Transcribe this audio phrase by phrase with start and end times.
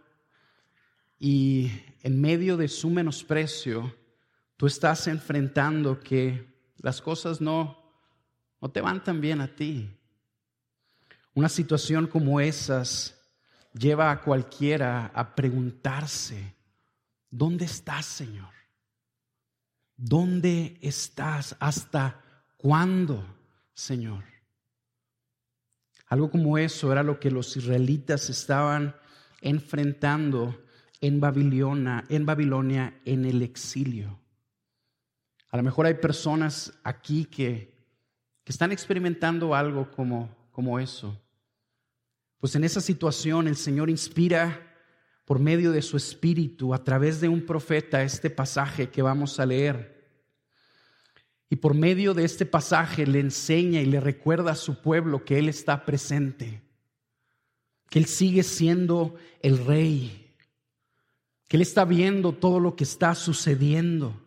[1.19, 1.69] y
[2.01, 3.93] en medio de su menosprecio
[4.57, 7.77] tú estás enfrentando que las cosas no,
[8.61, 9.91] no te van tan bien a ti.
[11.33, 13.14] Una situación como esas
[13.77, 16.55] lleva a cualquiera a preguntarse,
[17.29, 18.53] ¿dónde estás, Señor?
[19.97, 21.55] ¿Dónde estás?
[21.59, 22.21] ¿Hasta
[22.57, 23.23] cuándo,
[23.73, 24.23] Señor?
[26.07, 28.95] Algo como eso era lo que los israelitas estaban
[29.41, 30.63] enfrentando
[31.01, 34.19] en Babilonia, en Babilonia en el exilio.
[35.49, 37.73] A lo mejor hay personas aquí que,
[38.43, 41.24] que están experimentando algo como, como eso.
[42.45, 44.71] Pues en esa situación el Señor inspira
[45.25, 49.47] por medio de su espíritu a través de un profeta este pasaje que vamos a
[49.47, 50.07] leer.
[51.49, 55.39] Y por medio de este pasaje le enseña y le recuerda a su pueblo que
[55.39, 56.61] Él está presente,
[57.89, 60.35] que Él sigue siendo el rey,
[61.47, 64.21] que Él está viendo todo lo que está sucediendo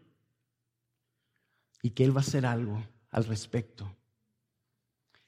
[1.83, 3.98] y que Él va a hacer algo al respecto.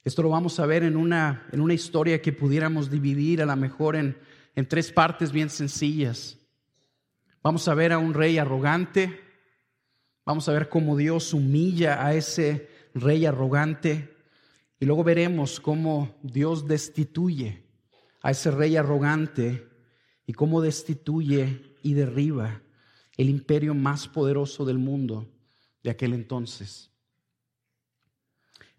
[0.03, 3.55] Esto lo vamos a ver en una, en una historia que pudiéramos dividir a lo
[3.55, 4.17] mejor en,
[4.55, 6.37] en tres partes bien sencillas.
[7.43, 9.19] Vamos a ver a un rey arrogante,
[10.25, 14.15] vamos a ver cómo Dios humilla a ese rey arrogante
[14.79, 17.63] y luego veremos cómo Dios destituye
[18.21, 19.67] a ese rey arrogante
[20.25, 22.61] y cómo destituye y derriba
[23.17, 25.27] el imperio más poderoso del mundo
[25.83, 26.90] de aquel entonces.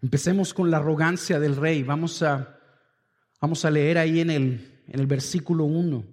[0.03, 1.81] Empecemos con la arrogancia del rey.
[1.81, 2.59] Vamos a,
[3.39, 6.03] vamos a leer ahí en el, en el versículo 1.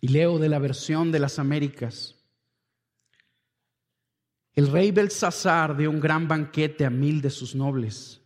[0.00, 2.16] Y leo de la versión de las Américas.
[4.54, 8.20] El rey Belsasar dio un gran banquete a mil de sus nobles,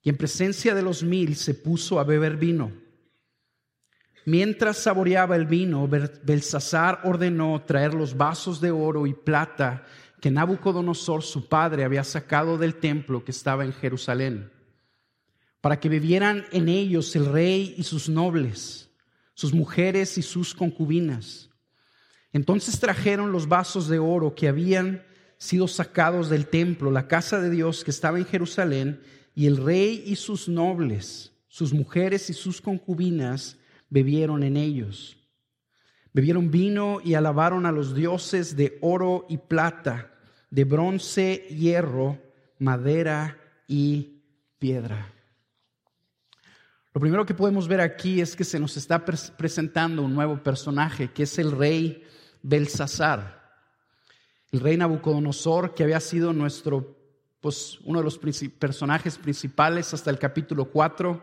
[0.00, 2.72] y en presencia de los mil se puso a beber vino.
[4.24, 9.84] Mientras saboreaba el vino, Belsasar ordenó traer los vasos de oro y plata
[10.20, 14.50] que Nabucodonosor, su padre, había sacado del templo que estaba en Jerusalén,
[15.60, 18.90] para que bebieran en ellos el rey y sus nobles,
[19.34, 21.50] sus mujeres y sus concubinas.
[22.32, 25.04] Entonces trajeron los vasos de oro que habían
[25.38, 29.00] sido sacados del templo, la casa de Dios que estaba en Jerusalén,
[29.34, 33.56] y el rey y sus nobles, sus mujeres y sus concubinas
[33.88, 35.16] bebieron en ellos.
[36.12, 40.12] Bebieron vino y alabaron a los dioses de oro y plata,
[40.50, 42.18] de bronce, hierro,
[42.58, 43.38] madera
[43.68, 44.22] y
[44.58, 45.12] piedra.
[46.92, 51.12] Lo primero que podemos ver aquí es que se nos está presentando un nuevo personaje,
[51.12, 52.04] que es el rey
[52.42, 53.40] Belsasar.
[54.50, 56.98] El rey Nabucodonosor, que había sido nuestro,
[57.40, 61.22] pues, uno de los personajes principales hasta el capítulo 4,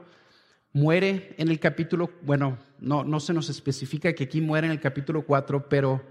[0.77, 4.79] muere en el capítulo, bueno, no, no se nos especifica que aquí muere en el
[4.79, 6.03] capítulo 4, pero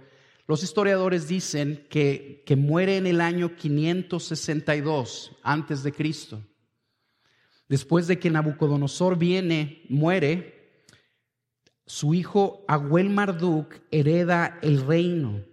[0.49, 6.43] los historiadores dicen que, que muere en el año 562 antes de Cristo.
[7.69, 10.85] Después de que Nabucodonosor viene, muere,
[11.87, 15.45] su hijo Abuel Marduk hereda el reino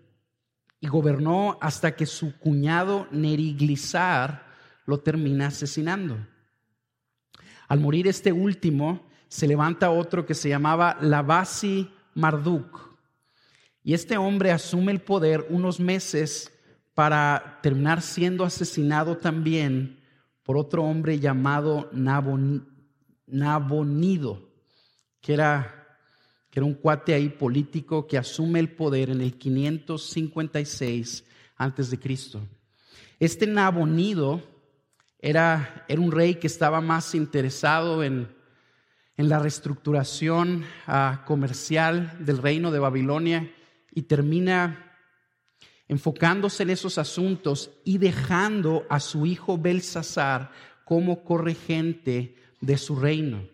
[0.79, 4.47] y gobernó hasta que su cuñado Neriglissar
[4.85, 6.17] lo termina asesinando.
[7.67, 12.93] Al morir este último, se levanta otro que se llamaba Labasi Marduk.
[13.83, 16.51] Y este hombre asume el poder unos meses
[16.93, 19.99] para terminar siendo asesinado también
[20.43, 22.67] por otro hombre llamado Nabonido,
[25.19, 25.97] que era,
[26.49, 31.25] que era un cuate ahí político que asume el poder en el 556
[31.55, 32.39] antes de Cristo.
[33.19, 34.41] Este Nabonido
[35.23, 38.27] era, era un rey que estaba más interesado en,
[39.15, 43.49] en la reestructuración uh, comercial del reino de Babilonia
[43.91, 44.97] y termina
[45.87, 50.51] enfocándose en esos asuntos y dejando a su hijo Belsasar
[50.83, 53.47] como corregente de su reino.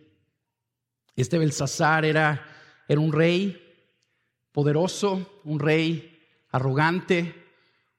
[1.16, 2.48] Este Belsasar era,
[2.88, 3.62] era un rey
[4.52, 6.20] poderoso, un rey
[6.52, 7.36] arrogante,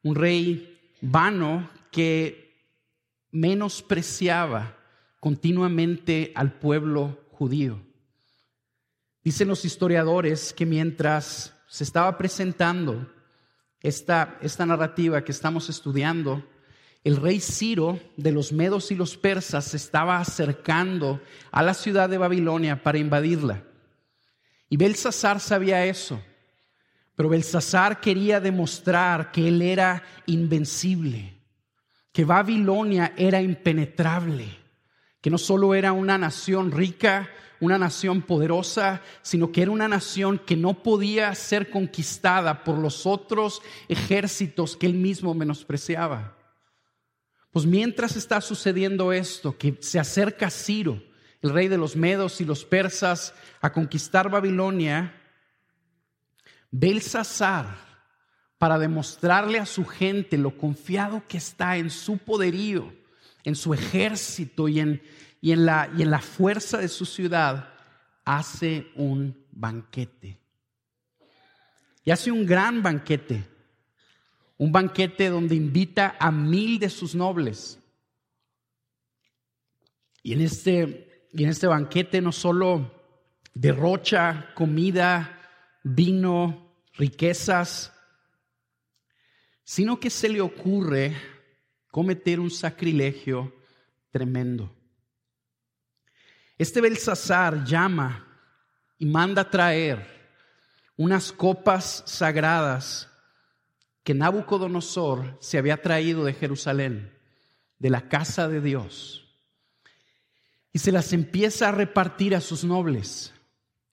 [0.02, 2.49] un rey vano que
[3.32, 4.76] menospreciaba
[5.20, 7.80] continuamente al pueblo judío.
[9.22, 13.12] Dicen los historiadores que mientras se estaba presentando
[13.80, 16.44] esta, esta narrativa que estamos estudiando,
[17.04, 22.08] el rey Ciro de los medos y los persas se estaba acercando a la ciudad
[22.08, 23.62] de Babilonia para invadirla.
[24.68, 26.20] Y Belsasar sabía eso.
[27.16, 31.39] Pero Belsasar quería demostrar que él era invencible,
[32.12, 34.58] que Babilonia era impenetrable,
[35.20, 37.30] que no solo era una nación rica,
[37.60, 43.06] una nación poderosa, sino que era una nación que no podía ser conquistada por los
[43.06, 46.36] otros ejércitos que él mismo menospreciaba.
[47.52, 51.02] Pues mientras está sucediendo esto, que se acerca Ciro,
[51.42, 55.20] el rey de los medos y los persas, a conquistar Babilonia,
[56.70, 57.89] Belsasar,
[58.60, 62.92] para demostrarle a su gente lo confiado que está en su poderío,
[63.42, 65.02] en su ejército y en,
[65.40, 67.72] y en, la, y en la fuerza de su ciudad,
[68.22, 70.38] hace un banquete.
[72.04, 73.48] Y hace un gran banquete.
[74.58, 77.78] Un banquete donde invita a mil de sus nobles.
[80.22, 82.92] Y en este, y en este banquete no solo
[83.54, 85.48] derrocha comida,
[85.82, 87.94] vino, riquezas,
[89.70, 91.16] sino que se le ocurre
[91.92, 93.54] cometer un sacrilegio
[94.10, 94.74] tremendo.
[96.58, 98.26] Este Belsasar llama
[98.98, 100.04] y manda traer
[100.96, 103.08] unas copas sagradas
[104.02, 107.16] que Nabucodonosor se había traído de Jerusalén,
[107.78, 109.38] de la casa de Dios,
[110.72, 113.32] y se las empieza a repartir a sus nobles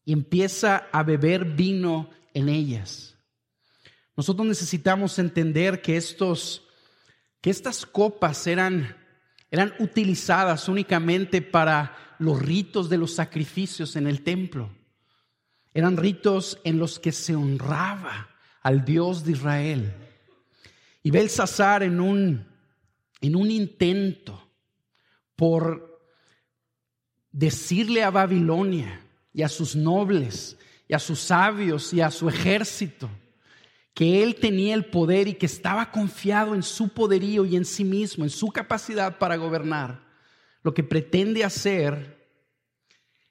[0.05, 3.16] y empieza a beber vino en ellas.
[4.17, 6.63] Nosotros necesitamos entender que estos
[7.39, 8.97] que estas copas eran
[9.51, 14.69] eran utilizadas únicamente para los ritos de los sacrificios en el templo.
[15.73, 18.29] Eran ritos en los que se honraba
[18.63, 19.93] al Dios de Israel.
[21.03, 22.47] Y Belsasar en un
[23.21, 24.49] en un intento
[25.35, 26.01] por
[27.31, 33.09] decirle a Babilonia y a sus nobles y a sus sabios y a su ejército,
[33.97, 37.83] que él tenía el poder y que estaba confiado en su poderío y en sí
[37.83, 40.03] mismo, en su capacidad para gobernar,
[40.61, 42.29] lo que pretende hacer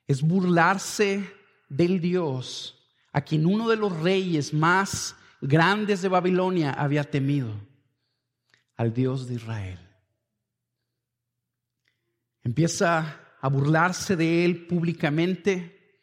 [0.09, 1.33] es burlarse
[1.69, 7.55] del Dios a quien uno de los reyes más grandes de Babilonia había temido,
[8.75, 9.79] al Dios de Israel.
[12.43, 16.03] Empieza a burlarse de él públicamente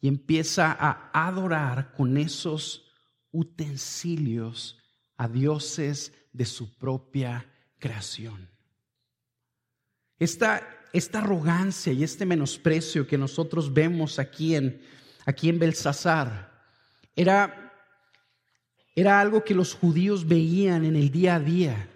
[0.00, 2.87] y empieza a adorar con esos
[3.32, 4.78] utensilios
[5.16, 8.48] a dioses de su propia creación.
[10.18, 14.80] Esta, esta arrogancia y este menosprecio que nosotros vemos aquí en,
[15.26, 16.48] aquí en Belsasar
[17.14, 17.72] era,
[18.94, 21.88] era algo que los judíos veían en el día a día.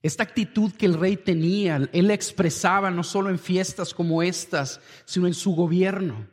[0.00, 4.80] Esta actitud que el rey tenía, él la expresaba no solo en fiestas como estas,
[5.04, 6.28] sino en su gobierno.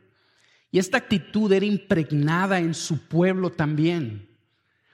[0.76, 4.28] Y esta actitud era impregnada en su pueblo también.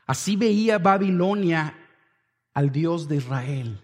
[0.06, 1.76] Así veía Babilonia
[2.54, 3.80] al Dios de Israel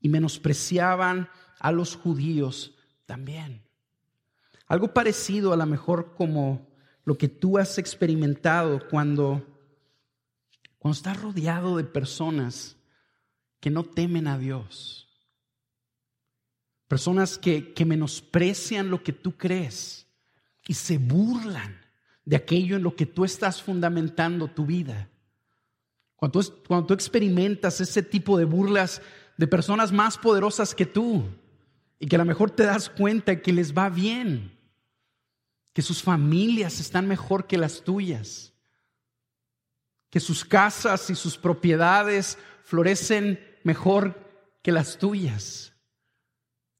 [0.00, 1.28] y menospreciaban
[1.58, 3.62] a los judíos también.
[4.66, 6.66] Algo parecido a lo mejor como
[7.04, 9.46] lo que tú has experimentado cuando,
[10.78, 12.78] cuando estás rodeado de personas
[13.60, 15.10] que no temen a Dios.
[16.88, 20.08] Personas que, que menosprecian lo que tú crees
[20.66, 21.80] y se burlan
[22.24, 25.08] de aquello en lo que tú estás fundamentando tu vida.
[26.16, 29.02] Cuando tú, experimentas ese tipo de burlas
[29.36, 31.24] de personas más poderosas que tú
[31.98, 34.56] y que a lo mejor te das cuenta que les va bien,
[35.72, 38.52] que sus familias están mejor que las tuyas,
[40.10, 44.16] que sus casas y sus propiedades florecen mejor
[44.62, 45.72] que las tuyas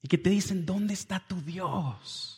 [0.03, 2.32] y que te dicen, ¿dónde está tu Dios?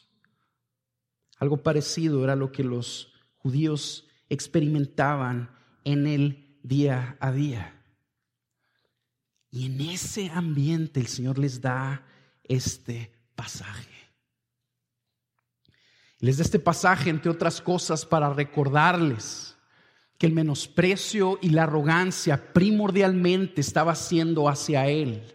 [1.44, 5.50] Algo parecido era lo que los judíos experimentaban
[5.84, 7.82] en el día a día.
[9.50, 12.02] Y en ese ambiente el Señor les da
[12.44, 13.92] este pasaje.
[16.18, 19.54] Les da este pasaje, entre otras cosas, para recordarles
[20.16, 25.33] que el menosprecio y la arrogancia primordialmente estaba siendo hacia Él.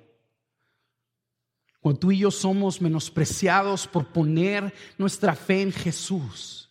[1.79, 6.69] Cuando tú y yo somos menospreciados por poner nuestra fe en Jesús,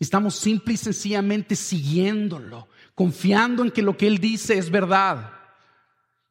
[0.00, 5.32] estamos simple y sencillamente siguiéndolo, confiando en que lo que Él dice es verdad.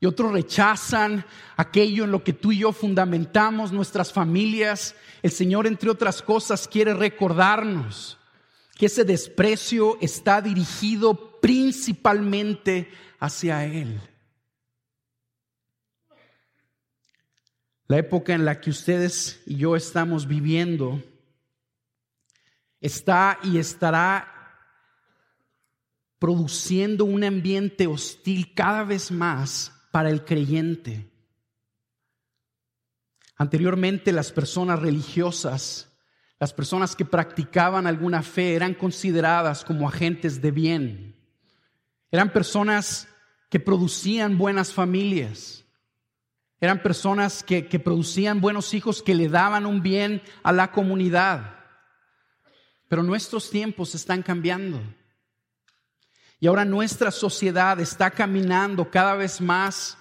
[0.01, 1.23] Y otros rechazan
[1.55, 4.95] aquello en lo que tú y yo fundamentamos nuestras familias.
[5.21, 8.17] El Señor, entre otras cosas, quiere recordarnos
[8.75, 12.89] que ese desprecio está dirigido principalmente
[13.19, 14.01] hacia Él.
[17.91, 21.03] La época en la que ustedes y yo estamos viviendo
[22.79, 24.55] está y estará
[26.17, 31.11] produciendo un ambiente hostil cada vez más para el creyente.
[33.35, 35.91] Anteriormente las personas religiosas,
[36.39, 41.15] las personas que practicaban alguna fe eran consideradas como agentes de bien.
[42.09, 43.09] Eran personas
[43.49, 45.60] que producían buenas familias
[46.61, 51.55] eran personas que, producían buenos hijos, que le daban un bien a la comunidad.
[52.87, 54.79] Pero nuestros tiempos están cambiando.
[56.39, 59.97] Y ahora nuestra sociedad está caminando cada vez más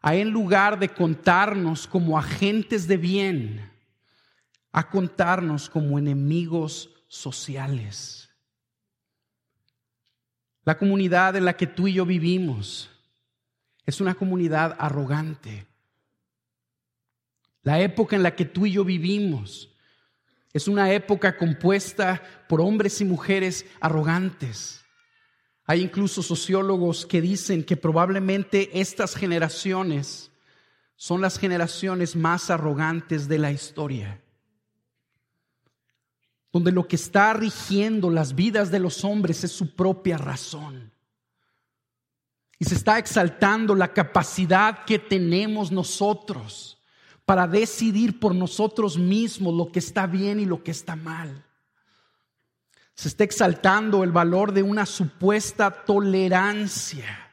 [0.00, 3.72] a en lugar de contarnos como agentes de bien,
[4.70, 8.30] a contarnos como enemigos sociales.
[10.62, 12.88] La comunidad en la que tú y yo vivimos
[13.84, 15.67] es una comunidad arrogante,
[17.68, 19.68] la época en la que tú y yo vivimos
[20.54, 24.82] es una época compuesta por hombres y mujeres arrogantes.
[25.66, 30.30] Hay incluso sociólogos que dicen que probablemente estas generaciones
[30.96, 34.18] son las generaciones más arrogantes de la historia,
[36.50, 40.90] donde lo que está rigiendo las vidas de los hombres es su propia razón.
[42.58, 46.77] Y se está exaltando la capacidad que tenemos nosotros
[47.28, 51.44] para decidir por nosotros mismos lo que está bien y lo que está mal.
[52.94, 57.30] Se está exaltando el valor de una supuesta tolerancia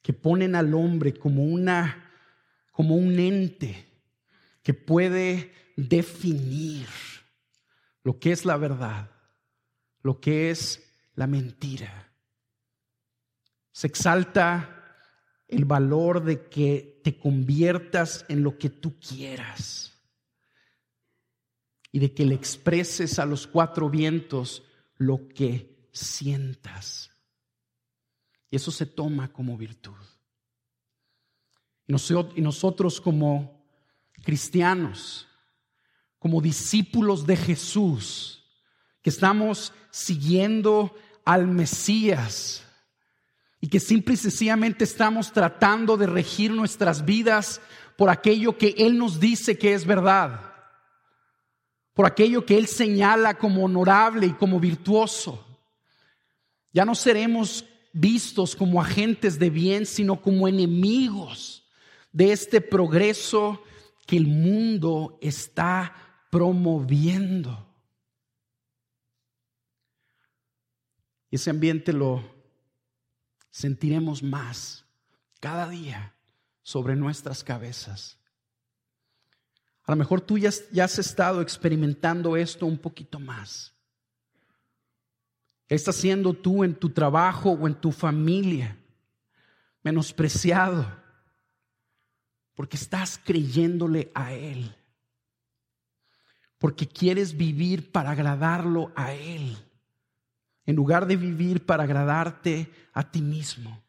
[0.00, 2.12] que ponen al hombre como una
[2.70, 3.88] como un ente
[4.62, 6.86] que puede definir
[8.04, 9.10] lo que es la verdad,
[10.02, 12.12] lo que es la mentira.
[13.72, 14.76] Se exalta
[15.50, 19.92] el valor de que te conviertas en lo que tú quieras
[21.92, 24.62] y de que le expreses a los cuatro vientos
[24.96, 27.10] lo que sientas.
[28.48, 29.96] Y eso se toma como virtud.
[31.86, 33.64] Y nosotros como
[34.22, 35.26] cristianos,
[36.20, 38.44] como discípulos de Jesús,
[39.02, 42.64] que estamos siguiendo al Mesías,
[43.60, 47.60] y que simple y sencillamente estamos tratando de regir nuestras vidas
[47.96, 50.54] por aquello que Él nos dice que es verdad,
[51.92, 55.46] por aquello que Él señala como honorable y como virtuoso.
[56.72, 61.68] Ya no seremos vistos como agentes de bien, sino como enemigos
[62.12, 63.62] de este progreso
[64.06, 65.94] que el mundo está
[66.30, 67.66] promoviendo.
[71.30, 72.39] Ese ambiente lo
[73.50, 74.84] sentiremos más
[75.40, 76.14] cada día
[76.62, 78.18] sobre nuestras cabezas.
[79.84, 83.74] A lo mejor tú ya, has estado experimentando esto un poquito más.
[85.66, 88.76] ¿Qué estás haciendo tú en tu trabajo o en tu familia?
[89.82, 90.86] Menospreciado.
[92.54, 94.76] Porque estás creyéndole a Él.
[96.58, 99.56] Porque quieres vivir para agradarlo a Él
[100.70, 103.82] en lugar de vivir para agradarte a ti mismo.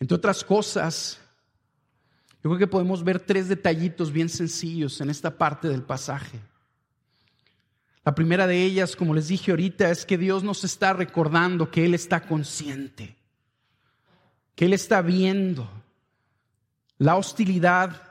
[0.00, 1.20] Entre otras cosas,
[2.42, 6.40] yo creo que podemos ver tres detallitos bien sencillos en esta parte del pasaje.
[8.02, 11.84] La primera de ellas, como les dije ahorita, es que Dios nos está recordando que
[11.84, 13.14] Él está consciente,
[14.54, 15.68] que Él está viendo
[16.96, 18.02] la hostilidad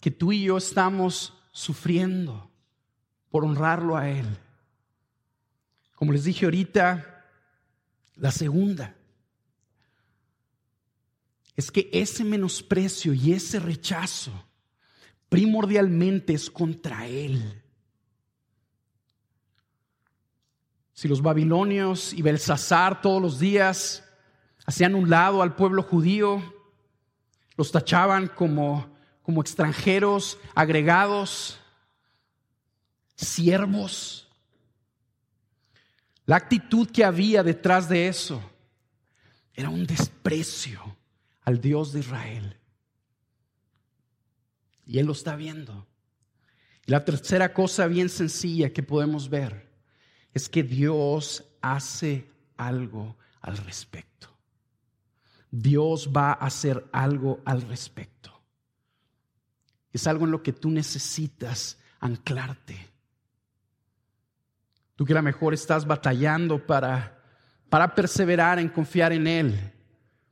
[0.00, 2.50] que tú y yo estamos sufriendo
[3.30, 4.26] por honrarlo a Él.
[5.96, 7.24] Como les dije ahorita,
[8.14, 8.94] la segunda
[11.56, 14.30] es que ese menosprecio y ese rechazo
[15.28, 17.62] primordialmente es contra Él.
[20.92, 24.04] Si los babilonios y Belsasar todos los días
[24.66, 26.42] hacían un lado al pueblo judío,
[27.56, 31.58] los tachaban como, como extranjeros, agregados,
[33.14, 34.25] siervos.
[36.26, 38.42] La actitud que había detrás de eso
[39.54, 40.96] era un desprecio
[41.42, 42.56] al Dios de Israel.
[44.84, 45.86] Y Él lo está viendo.
[46.84, 49.70] Y la tercera cosa bien sencilla que podemos ver
[50.34, 54.36] es que Dios hace algo al respecto.
[55.50, 58.42] Dios va a hacer algo al respecto.
[59.92, 62.85] Es algo en lo que tú necesitas anclarte.
[64.96, 67.22] Tú que a lo mejor estás batallando para,
[67.68, 69.72] para perseverar en confiar en Él,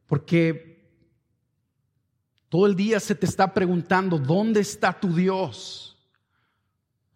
[0.07, 0.75] porque
[2.49, 5.97] todo el día se te está preguntando, ¿dónde está tu Dios?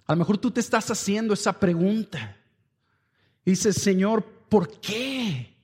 [0.06, 2.36] A lo mejor tú te estás haciendo esa pregunta.
[3.44, 5.56] Y dices, Señor, ¿por qué?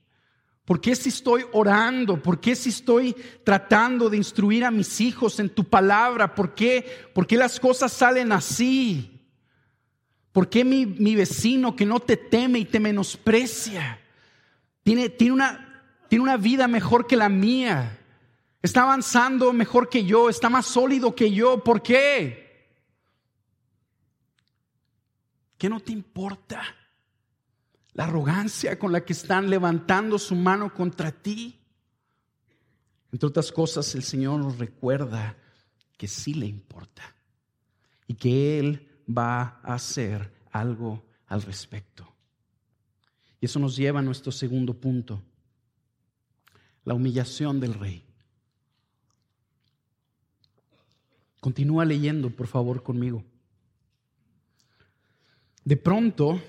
[0.65, 2.21] ¿Por qué si estoy orando?
[2.21, 6.33] ¿Por qué si estoy tratando de instruir a mis hijos en tu palabra?
[6.33, 7.09] ¿Por qué?
[7.13, 9.14] ¿Por qué las cosas salen así?
[10.35, 14.01] ¿Por qué mi, mi vecino que no te teme y te menosprecia
[14.83, 18.01] tiene, tiene, una, tiene una vida mejor que la mía?
[18.61, 21.63] Está avanzando mejor que yo, está más sólido que yo.
[21.63, 22.67] ¿Por qué?
[25.57, 26.61] ¿Qué no te importa?
[27.95, 31.57] la arrogancia con la que están levantando su mano contra ti.
[33.09, 35.37] Entre otras cosas, el Señor nos recuerda
[35.97, 37.15] que sí le importa
[38.05, 42.07] y que Él va a hacer algo al respecto.
[43.39, 45.21] Y eso nos lleva a nuestro segundo punto,
[46.83, 48.05] la humillación del rey.
[51.39, 53.23] Continúa leyendo, por favor, conmigo.
[55.63, 56.41] De pronto,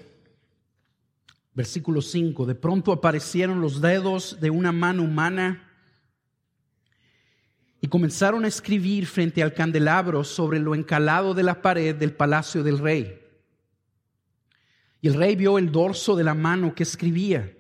[1.57, 5.66] Versículo 5, de pronto aparecieron los dedos de una mano humana
[7.87, 12.65] y comenzaron a escribir frente al candelabro sobre lo encalado de la pared del palacio
[12.65, 13.17] del rey.
[15.01, 17.57] Y el rey vio el dorso de la mano que escribía.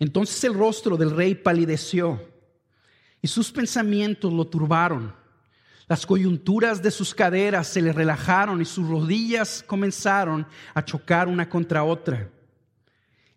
[0.00, 2.28] Entonces el rostro del rey palideció
[3.22, 5.14] y sus pensamientos lo turbaron.
[5.86, 10.44] Las coyunturas de sus caderas se le relajaron y sus rodillas comenzaron
[10.74, 12.28] a chocar una contra otra.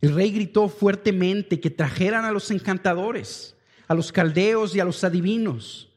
[0.02, 3.54] El rey gritó fuertemente que trajeran a los encantadores,
[3.88, 5.90] a los caldeos y a los adivinos.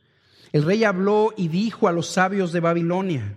[0.52, 3.36] El rey habló y dijo a los sabios de Babilonia,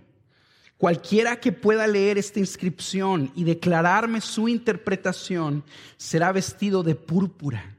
[0.78, 5.64] cualquiera que pueda leer esta inscripción y declararme su interpretación
[5.96, 7.74] será vestido de púrpura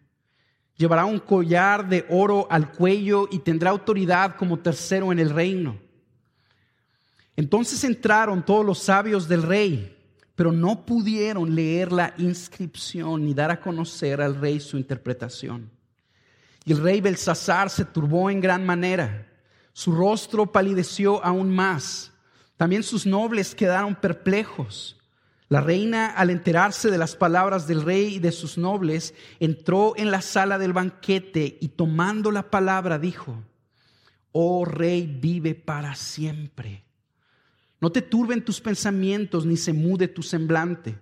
[0.77, 5.77] Llevará un collar de oro al cuello y tendrá autoridad como tercero en el reino.
[7.37, 9.95] Entonces entraron todos los sabios del rey,
[10.35, 15.69] pero no pudieron leer la inscripción ni dar a conocer al rey su interpretación.
[16.65, 19.31] Y el rey Belsasar se turbó en gran manera.
[19.71, 22.11] Su rostro palideció aún más.
[22.57, 24.97] También sus nobles quedaron perplejos.
[25.47, 30.09] La reina, al enterarse de las palabras del rey y de sus nobles, entró en
[30.09, 33.43] la sala del banquete y tomando la palabra dijo,
[34.31, 36.83] Oh rey, vive para siempre.
[37.79, 40.97] No te turben tus pensamientos ni se mude tu semblante.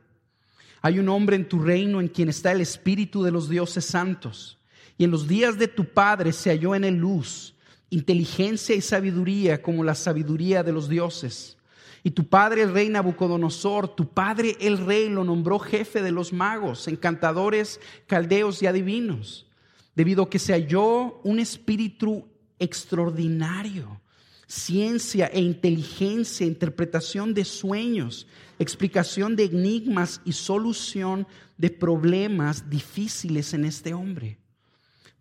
[0.81, 4.59] Hay un hombre en tu reino en quien está el espíritu de los dioses santos.
[5.03, 7.55] Y en los días de tu padre se halló en él luz,
[7.89, 11.57] inteligencia y sabiduría como la sabiduría de los dioses.
[12.03, 16.31] Y tu padre el rey Nabucodonosor, tu padre el rey lo nombró jefe de los
[16.31, 19.45] magos, encantadores, caldeos y adivinos,
[19.93, 22.25] debido a que se halló un espíritu
[22.57, 23.99] extraordinario,
[24.47, 28.25] ciencia e inteligencia, interpretación de sueños,
[28.57, 34.37] explicación de enigmas y solución de problemas difíciles en este hombre.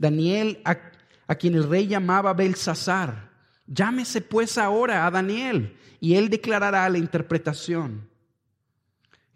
[0.02, 3.30] Daniel, a, quien el rey llamaba Belsasar,
[3.68, 8.08] llámese pues ahora a Daniel y él declarará la interpretación.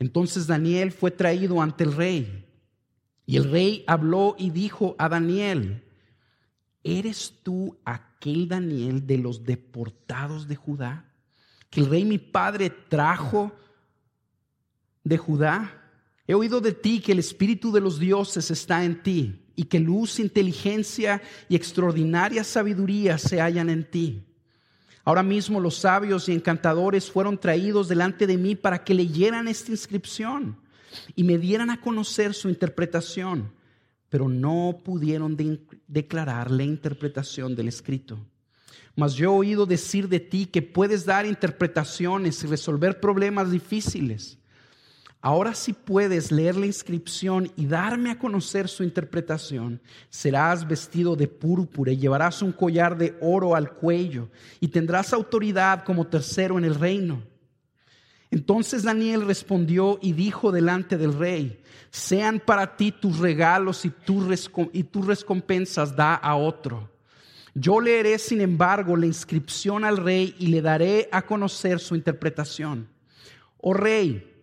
[0.00, 2.48] Entonces Daniel fue traído ante el rey
[3.26, 5.84] y el rey habló y dijo a Daniel,
[6.82, 11.14] ¿eres tú aquel Daniel de los deportados de Judá?
[11.70, 13.52] Que el rey mi padre trajo
[15.04, 15.80] de Judá.
[16.26, 19.80] He oído de ti que el espíritu de los dioses está en ti y que
[19.80, 24.22] luz, inteligencia y extraordinaria sabiduría se hallan en ti.
[25.04, 29.70] Ahora mismo los sabios y encantadores fueron traídos delante de mí para que leyeran esta
[29.70, 30.58] inscripción
[31.14, 33.52] y me dieran a conocer su interpretación,
[34.08, 35.36] pero no pudieron
[35.86, 38.18] declarar la interpretación del escrito.
[38.96, 44.38] Mas yo he oído decir de ti que puedes dar interpretaciones y resolver problemas difíciles.
[45.26, 51.26] Ahora si puedes leer la inscripción y darme a conocer su interpretación, serás vestido de
[51.26, 54.28] púrpura y llevarás un collar de oro al cuello
[54.60, 57.24] y tendrás autoridad como tercero en el reino.
[58.30, 61.60] Entonces Daniel respondió y dijo delante del rey,
[61.90, 64.28] sean para ti tus regalos y tus,
[65.08, 66.88] recompensas da a otro.
[67.52, 72.88] Yo leeré, sin embargo, la inscripción al rey y le daré a conocer su interpretación.
[73.58, 74.35] Oh rey,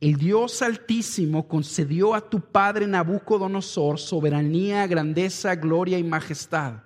[0.00, 6.82] el Dios Altísimo concedió a tu padre Nabucodonosor soberanía, grandeza, gloria y majestad.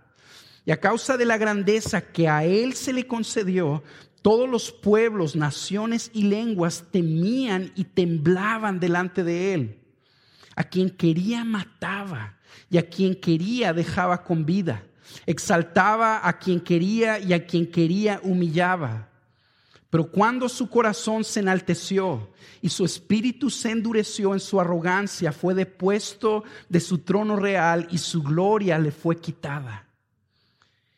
[0.67, 3.85] Y a causa de la grandeza que a él se le concedió,
[4.21, 9.79] todos los pueblos, naciones y lenguas temían y temblaban delante de él.
[10.57, 14.83] A quien quería mataba y a quien quería dejaba con vida.
[15.27, 19.11] Exaltaba a quien quería y a quien quería humillaba.
[19.95, 22.29] Pero cuando su corazón se enalteció
[22.61, 27.99] y su espíritu se endureció en su arrogancia, fue depuesto de su trono real y
[27.99, 29.87] su gloria le fue quitada.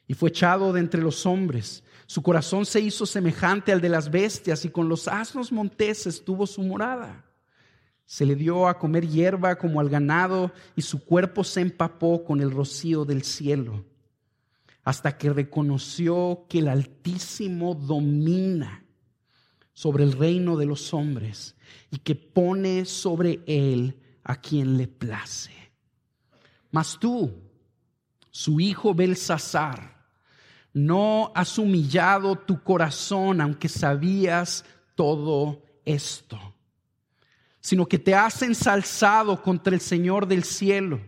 [0.09, 1.85] Y fue echado de entre los hombres.
[2.07, 6.47] Su corazón se hizo semejante al de las bestias y con los asnos monteses tuvo
[6.47, 7.23] su morada.
[8.07, 12.41] Se le dio a comer hierba como al ganado y su cuerpo se empapó con
[12.41, 13.85] el rocío del cielo
[14.85, 18.85] hasta que reconoció que el Altísimo domina
[19.77, 21.55] sobre el reino de los hombres
[21.91, 25.53] y que pone sobre él a quien le place.
[26.71, 27.31] Mas tú,
[28.31, 30.07] su hijo Belsasar,
[30.73, 36.39] no has humillado tu corazón aunque sabías todo esto,
[37.61, 41.03] sino que te has ensalzado contra el Señor del cielo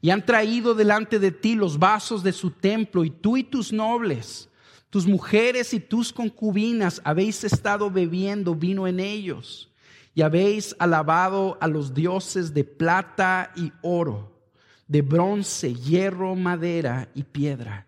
[0.00, 3.70] y han traído delante de ti los vasos de su templo y tú y tus
[3.70, 4.48] nobles
[4.92, 9.72] tus mujeres y tus concubinas habéis estado bebiendo vino en ellos
[10.14, 14.38] y habéis alabado a los dioses de plata y oro,
[14.86, 17.86] de bronce, hierro, madera y piedra,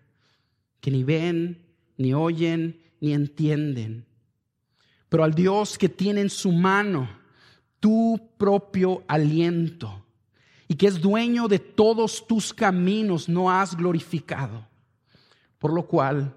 [0.80, 1.66] que ni ven,
[1.98, 4.06] ni oyen, ni entienden.
[5.10, 7.06] Pero al Dios que tiene en su mano
[7.80, 10.06] tu propio aliento
[10.68, 14.66] y que es dueño de todos tus caminos, no has glorificado.
[15.58, 16.34] Por lo cual,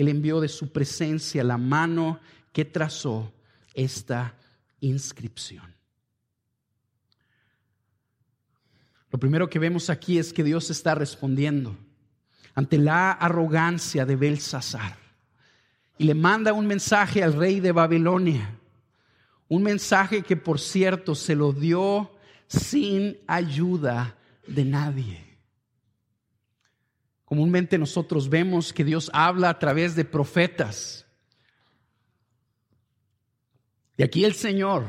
[0.00, 2.20] él envió de su presencia la mano
[2.52, 3.32] que trazó
[3.74, 4.34] esta
[4.80, 5.74] inscripción.
[9.10, 11.76] Lo primero que vemos aquí es que Dios está respondiendo
[12.54, 14.96] ante la arrogancia de Belsasar
[15.98, 18.58] y le manda un mensaje al rey de Babilonia,
[19.48, 22.10] un mensaje que por cierto se lo dio
[22.46, 25.29] sin ayuda de nadie.
[27.30, 31.06] Comúnmente nosotros vemos que Dios habla a través de profetas.
[33.96, 34.86] Y aquí el Señor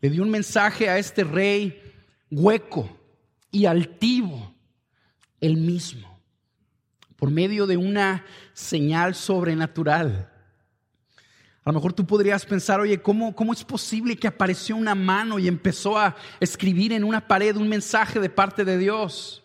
[0.00, 1.80] le dio un mensaje a este rey
[2.28, 2.90] hueco
[3.52, 4.52] y altivo,
[5.40, 6.20] el mismo,
[7.14, 10.28] por medio de una señal sobrenatural.
[11.62, 15.38] A lo mejor tú podrías pensar, oye, ¿cómo, ¿cómo es posible que apareció una mano
[15.38, 19.39] y empezó a escribir en una pared un mensaje de parte de Dios?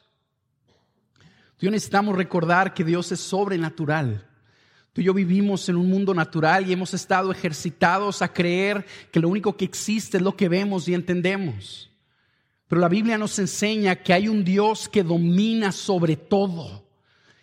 [1.57, 4.27] Tú y yo necesitamos recordar que Dios es sobrenatural.
[4.91, 9.19] Tú y yo vivimos en un mundo natural y hemos estado ejercitados a creer que
[9.19, 11.91] lo único que existe es lo que vemos y entendemos.
[12.67, 16.87] Pero la Biblia nos enseña que hay un Dios que domina sobre todo,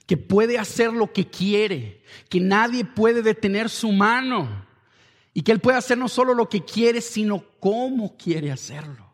[0.06, 4.66] que puede hacer lo que quiere, que nadie puede detener su mano
[5.32, 9.12] y que Él puede hacer no solo lo que quiere, sino cómo quiere hacerlo.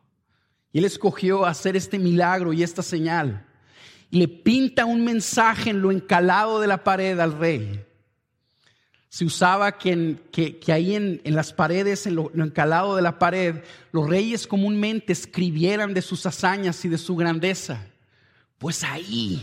[0.73, 3.48] Y Él escogió hacer este milagro y esta señal
[4.11, 7.85] y le pinta un mensaje en lo encalado de la pared al rey.
[9.11, 14.09] Se usaba que, que, ahí en, las paredes, en lo, encalado de la pared, los
[14.09, 17.87] reyes comúnmente escribieran de sus hazañas y de su grandeza.
[18.59, 19.43] Pues ahí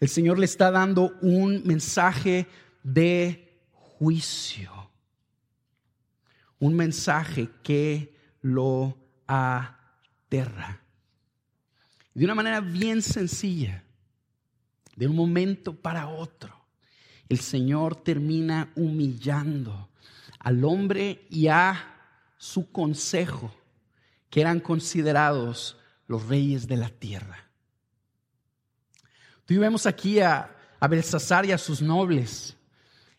[0.00, 2.46] el Señor le está dando un mensaje
[2.82, 4.70] de juicio.
[6.58, 10.80] Un mensaje que lo aterra.
[12.14, 13.83] De una manera bien sencilla
[14.96, 16.64] de un momento para otro,
[17.28, 19.88] el Señor termina humillando
[20.38, 21.94] al hombre y a
[22.36, 23.54] su consejo,
[24.30, 27.48] que eran considerados los reyes de la tierra.
[29.46, 32.56] Tú vemos aquí a, a Belsasar y a sus nobles,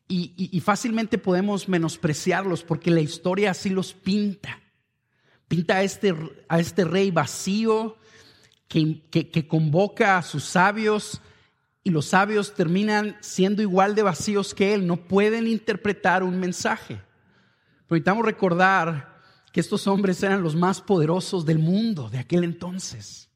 [0.08, 4.62] y, fácilmente podemos menospreciarlos porque la historia así los pinta.
[5.48, 6.14] Pinta a este,
[6.48, 7.98] a este rey vacío
[8.68, 11.22] que, que convoca a sus sabios
[11.86, 16.96] y los sabios terminan siendo igual de vacíos que él, no pueden interpretar un mensaje.
[16.96, 19.22] Pero necesitamos recordar
[19.54, 23.30] que estos hombres eran los más poderosos del mundo de aquel entonces.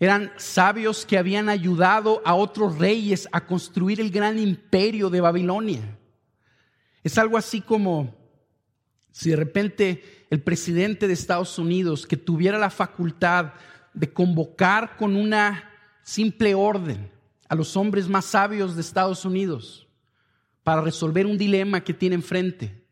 [0.00, 5.98] Eran sabios que habían ayudado a otros reyes a construir el gran imperio de Babilonia.
[7.04, 8.16] Es algo así como
[9.10, 13.52] si de repente el presidente de Estados Unidos, que tuviera la facultad
[13.92, 15.71] de convocar con una
[16.02, 17.10] simple orden
[17.48, 19.86] a los hombres más sabios de Estados Unidos
[20.62, 22.82] para resolver un dilema que tiene enfrente.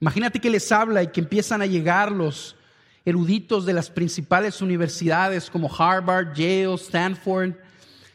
[0.00, 2.56] Imagínate que les habla y que empiezan a llegar los
[3.04, 7.54] eruditos de las principales universidades como Harvard, Yale, Stanford.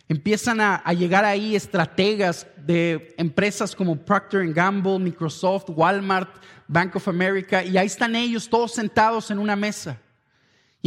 [0.10, 6.30] Empiezan a, llegar ahí estrategas de empresas como Procter Gamble, Microsoft, Walmart,
[6.68, 10.00] Bank of America, y ahí están ellos todos sentados en una mesa.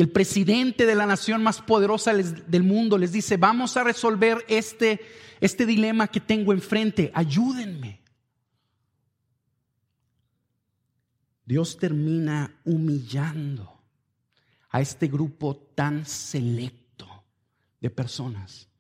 [0.00, 4.98] El presidente de la nación más poderosa del mundo les dice, vamos a resolver este,
[5.42, 8.00] este dilema que tengo enfrente, ayúdenme.
[11.44, 13.78] Dios termina humillando
[14.70, 17.06] a este grupo tan selecto
[17.78, 18.70] de personas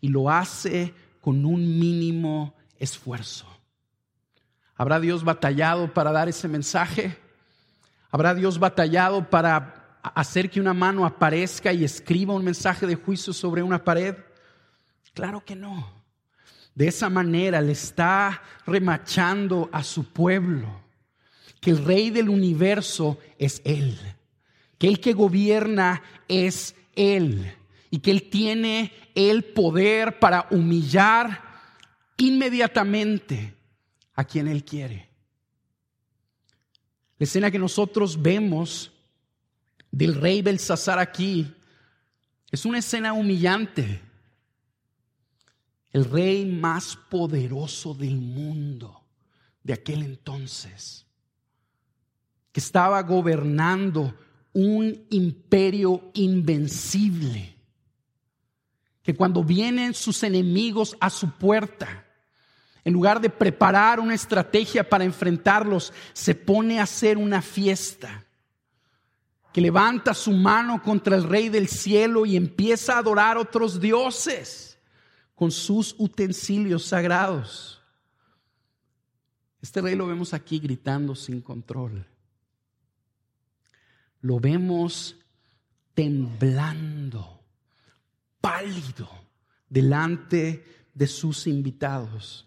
[0.00, 3.46] y lo hace con un mínimo esfuerzo.
[4.74, 7.18] ¿Habrá Dios batallado para dar ese mensaje?
[8.10, 13.32] ¿Habrá Dios batallado para hacer que una mano aparezca y escriba un mensaje de juicio
[13.32, 14.16] sobre una pared?
[15.14, 16.02] Claro que no.
[16.74, 20.80] De esa manera le está remachando a su pueblo
[21.60, 23.98] que el rey del universo es Él
[24.82, 27.54] que el que gobierna es Él
[27.88, 31.40] y que Él tiene el poder para humillar
[32.16, 33.54] inmediatamente
[34.16, 35.08] a quien Él quiere.
[37.16, 38.90] La escena que nosotros vemos
[39.92, 41.54] del rey Belsasar aquí
[42.50, 44.00] es una escena humillante.
[45.92, 49.04] El rey más poderoso del mundo
[49.62, 51.06] de aquel entonces,
[52.50, 54.16] que estaba gobernando
[54.54, 57.54] un imperio invencible,
[59.02, 62.06] que cuando vienen sus enemigos a su puerta,
[62.84, 68.26] en lugar de preparar una estrategia para enfrentarlos, se pone a hacer una fiesta,
[69.52, 74.78] que levanta su mano contra el rey del cielo y empieza a adorar otros dioses
[75.34, 77.82] con sus utensilios sagrados.
[79.60, 82.06] Este rey lo vemos aquí gritando sin control
[84.22, 85.16] lo vemos
[85.94, 87.44] temblando,
[88.40, 89.08] pálido,
[89.68, 92.46] delante de sus invitados.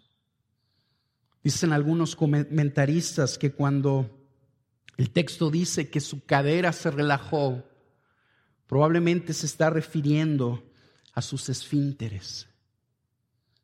[1.43, 4.24] Dicen algunos comentaristas que cuando
[4.97, 7.63] el texto dice que su cadera se relajó,
[8.67, 10.63] probablemente se está refiriendo
[11.13, 12.47] a sus esfínteres,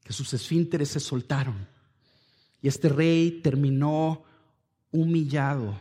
[0.04, 1.68] que sus esfínteres se soltaron.
[2.62, 4.24] Y este rey terminó
[4.92, 5.80] humillado,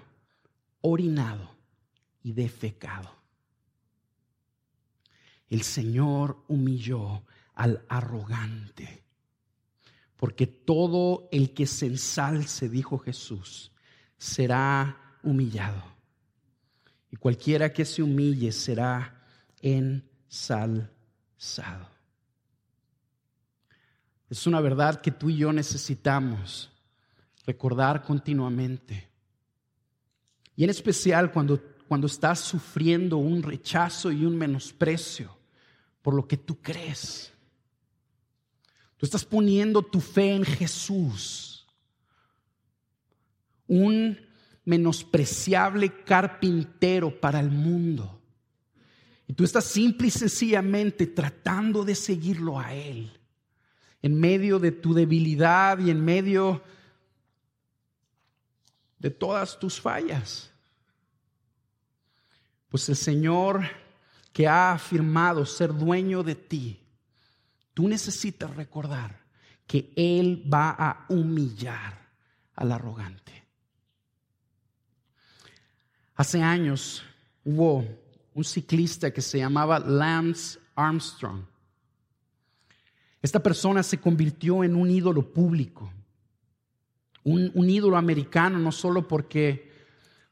[0.80, 1.56] orinado
[2.22, 3.14] y defecado.
[5.48, 9.02] El Señor humilló al arrogante,
[10.16, 13.72] porque todo el que se ensalce, dijo Jesús,
[14.16, 15.82] será humillado.
[17.10, 19.24] Y cualquiera que se humille será
[19.60, 20.88] ensalzado.
[24.28, 26.70] Es una verdad que tú y yo necesitamos
[27.44, 29.08] recordar continuamente.
[30.54, 35.36] Y en especial cuando cuando estás sufriendo un rechazo y un menosprecio
[36.02, 37.32] por lo que tú crees.
[38.96, 41.66] Tú estás poniendo tu fe en Jesús,
[43.66, 44.16] un
[44.70, 48.22] menospreciable carpintero para el mundo.
[49.26, 53.12] Y tú estás simple y sencillamente tratando de seguirlo a Él,
[54.00, 56.62] en medio de tu debilidad y en medio
[59.00, 60.52] de todas tus fallas.
[62.68, 63.62] Pues el Señor
[64.32, 66.80] que ha afirmado ser dueño de ti,
[67.74, 69.18] tú necesitas recordar
[69.66, 72.08] que Él va a humillar
[72.54, 73.49] al arrogante.
[76.20, 77.02] Hace años
[77.46, 77.82] hubo
[78.34, 81.46] un ciclista que se llamaba Lance Armstrong.
[83.22, 85.90] Esta persona se convirtió en un ídolo público,
[87.24, 89.72] un, ídolo americano, no solo porque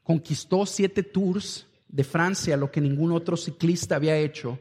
[0.03, 4.59] conquistó siete tours, de Francia, lo que ningún otro ciclista había hecho,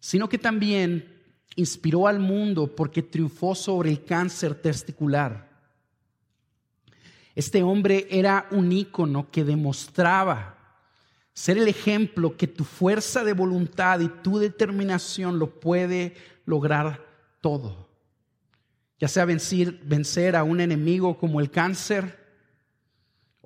[0.00, 1.20] sino que también
[1.56, 5.45] inspiró al mundo porque triunfó sobre el cáncer testicular.
[7.36, 10.56] Este hombre era un ícono que demostraba
[11.32, 16.14] ser el ejemplo que tu fuerza de voluntad y tu determinación lo puede
[16.46, 17.06] lograr
[17.40, 17.88] todo.
[18.98, 22.26] Ya sea vencer, vencer a un enemigo como el cáncer,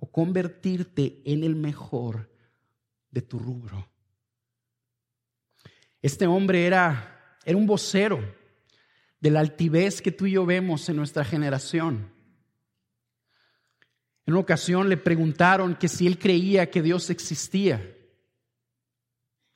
[0.01, 2.31] o convertirte en el mejor
[3.11, 3.87] de tu rubro.
[6.01, 8.19] Este hombre era, era un vocero
[9.21, 12.11] de la altivez que tú y yo vemos en nuestra generación.
[14.31, 17.97] En una ocasión le preguntaron que si él creía que Dios existía.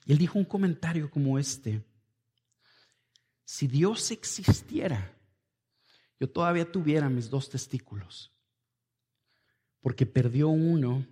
[0.05, 1.85] Y él dijo un comentario como este.
[3.45, 5.17] Si Dios existiera,
[6.19, 8.33] yo todavía tuviera mis dos testículos,
[9.81, 11.07] porque perdió uno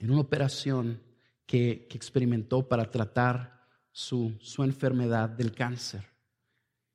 [0.00, 1.00] en una operación
[1.46, 6.04] que, experimentó para tratar su, su enfermedad del cáncer.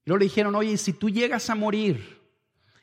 [0.04, 2.23] Y luego le dijeron, oye, si tú llegas a morir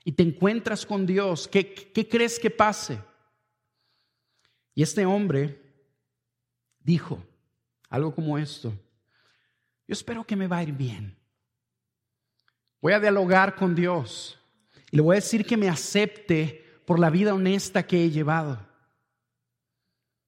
[0.04, 2.98] y te encuentras con Dios, ¿qué, crees que pase?
[4.74, 5.60] Y este hombre
[6.78, 7.22] dijo
[7.88, 8.72] algo como esto,
[9.86, 11.16] yo espero que me va a ir bien.
[12.80, 14.38] Voy a dialogar con Dios
[14.90, 18.66] y le voy a decir que me acepte por la vida honesta que he llevado,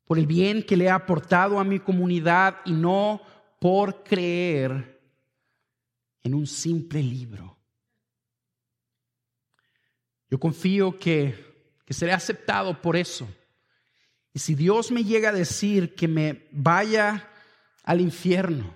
[0.04, 3.22] por el bien que le he aportado a mi comunidad y no
[3.58, 5.00] por creer
[6.22, 7.61] en un simple libro.
[10.32, 13.28] Yo confío que, que seré aceptado por eso.
[14.32, 17.28] Y si Dios me llega a decir que me vaya
[17.82, 18.74] al infierno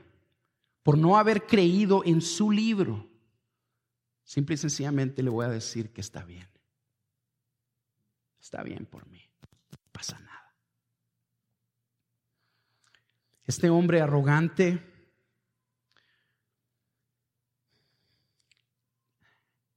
[0.83, 3.09] por no haber creído en su libro,
[4.23, 6.47] simple y sencillamente le voy a decir que está bien.
[8.38, 9.23] Está bien por mí.
[9.71, 10.55] No pasa nada.
[13.47, 14.79] Este hombre arrogante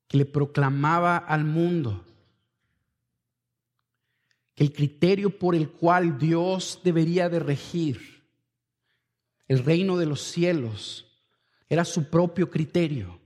[0.09, 2.03] que le proclamaba al mundo
[4.55, 8.25] que el criterio por el cual Dios debería de regir
[9.47, 11.05] el reino de los cielos
[11.69, 13.19] era su propio criterio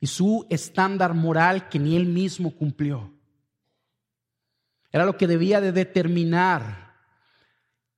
[0.00, 3.12] y su estándar moral que ni él mismo cumplió.
[4.92, 6.94] Era lo que debía de determinar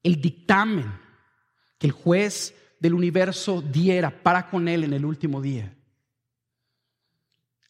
[0.03, 0.91] el dictamen
[1.79, 5.76] que el juez del universo diera para con él en el último día.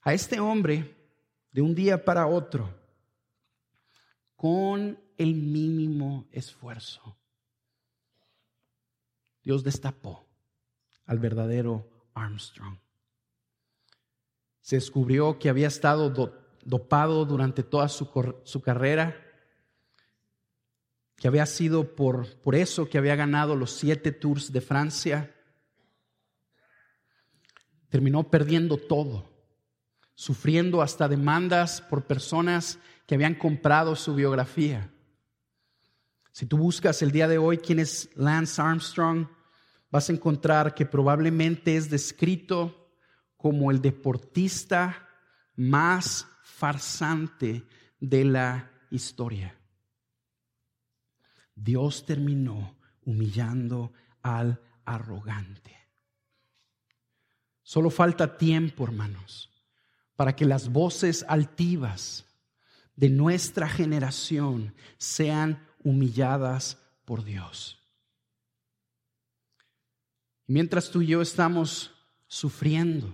[0.07, 0.95] A este hombre,
[1.51, 2.73] de un día para otro,
[4.37, 7.19] con el mínimo esfuerzo,
[9.43, 10.25] Dios destapó
[11.07, 12.79] al verdadero Armstrong.
[14.61, 16.09] Se descubrió que había estado
[16.63, 18.09] dopado durante toda su,
[18.45, 19.21] su, carrera,
[21.17, 25.35] que había sido por, por eso que había ganado los siete tours de Francia.
[27.89, 29.35] Terminó perdiendo todo
[30.17, 34.91] sufriendo hasta demandas por personas que habían comprado su biografía.
[36.33, 39.29] Si tú buscas el día de hoy quién es Lance Armstrong,
[39.91, 42.91] vas a encontrar que probablemente es descrito
[43.37, 45.07] como el deportista
[45.55, 47.65] más farsante
[48.01, 49.55] de la historia.
[51.55, 55.77] Dios terminó humillando al arrogante.
[57.63, 59.53] Solo falta tiempo, hermanos
[60.17, 62.25] para que las voces altivas
[62.97, 67.79] de nuestra generación sean humilladas por Dios.
[70.47, 71.93] Mientras tú y yo estamos
[72.27, 73.11] sufriendo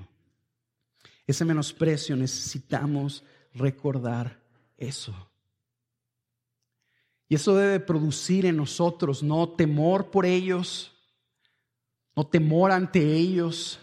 [1.26, 4.40] ese menosprecio, necesitamos recordar
[4.76, 5.14] eso.
[7.28, 10.92] Y eso debe producir en nosotros no temor por ellos,
[12.14, 13.78] no temor ante ellos,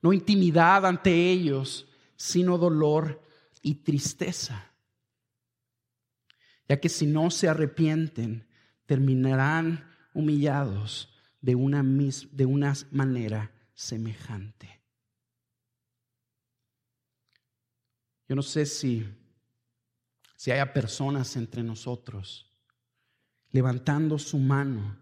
[0.00, 3.22] no intimidad ante ellos, sino dolor
[3.62, 4.72] y tristeza.
[6.68, 8.48] Ya que si no se arrepienten,
[8.86, 14.80] terminarán humillados de una, de una manera semejante.
[18.28, 19.06] Yo no sé si,
[20.36, 22.48] si haya personas entre nosotros
[23.52, 24.98] levantando su mano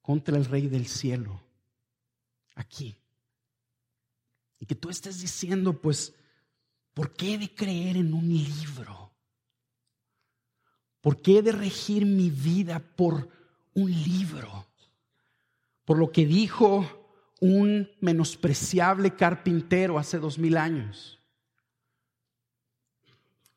[0.00, 1.42] contra el Rey del Cielo,
[2.54, 2.96] aquí.
[4.64, 6.14] Y que tú estés diciendo, pues,
[6.94, 9.12] ¿por qué he de creer en un libro?
[11.02, 13.28] ¿Por qué he de regir mi vida por
[13.74, 14.64] un libro?
[15.84, 21.20] Por lo que dijo un menospreciable carpintero hace dos mil años.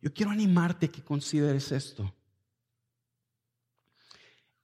[0.02, 2.14] Yo quiero animarte a que consideres esto.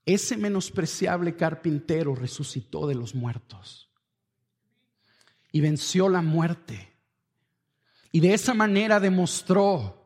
[0.05, 3.92] Ese menospreciable carpintero resucitó de los muertos
[5.53, 6.91] y venció la muerte.
[8.11, 10.03] Y de esa manera demostró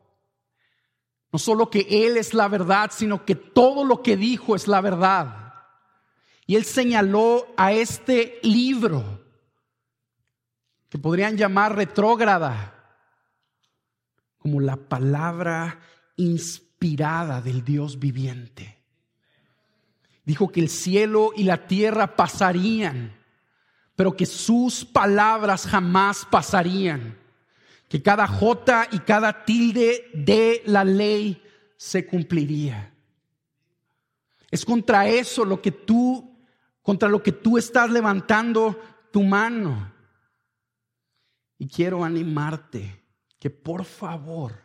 [1.31, 4.81] no solo que Él es la verdad, sino que todo lo que dijo es la
[4.81, 5.53] verdad.
[6.45, 9.25] Y Él señaló a este libro,
[10.89, 12.73] que podrían llamar retrógrada,
[14.37, 15.81] como la palabra
[16.15, 18.77] inspirada del Dios viviente.
[20.23, 23.17] Dijo que el cielo y la tierra pasarían,
[23.97, 27.17] pero que sus palabras jamás pasarían.
[27.89, 31.41] Que cada jota y cada tilde de la ley
[31.77, 32.93] se cumpliría.
[34.51, 36.37] Es contra eso lo que tú,
[36.83, 38.79] contra lo que tú estás levantando
[39.11, 39.91] tu mano.
[41.57, 43.03] Y quiero animarte
[43.39, 44.61] que por favor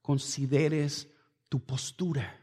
[0.00, 1.08] consideres
[1.48, 2.36] tu postura.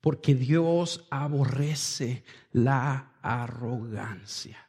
[0.00, 4.65] Porque Dios aborrece la arrogancia.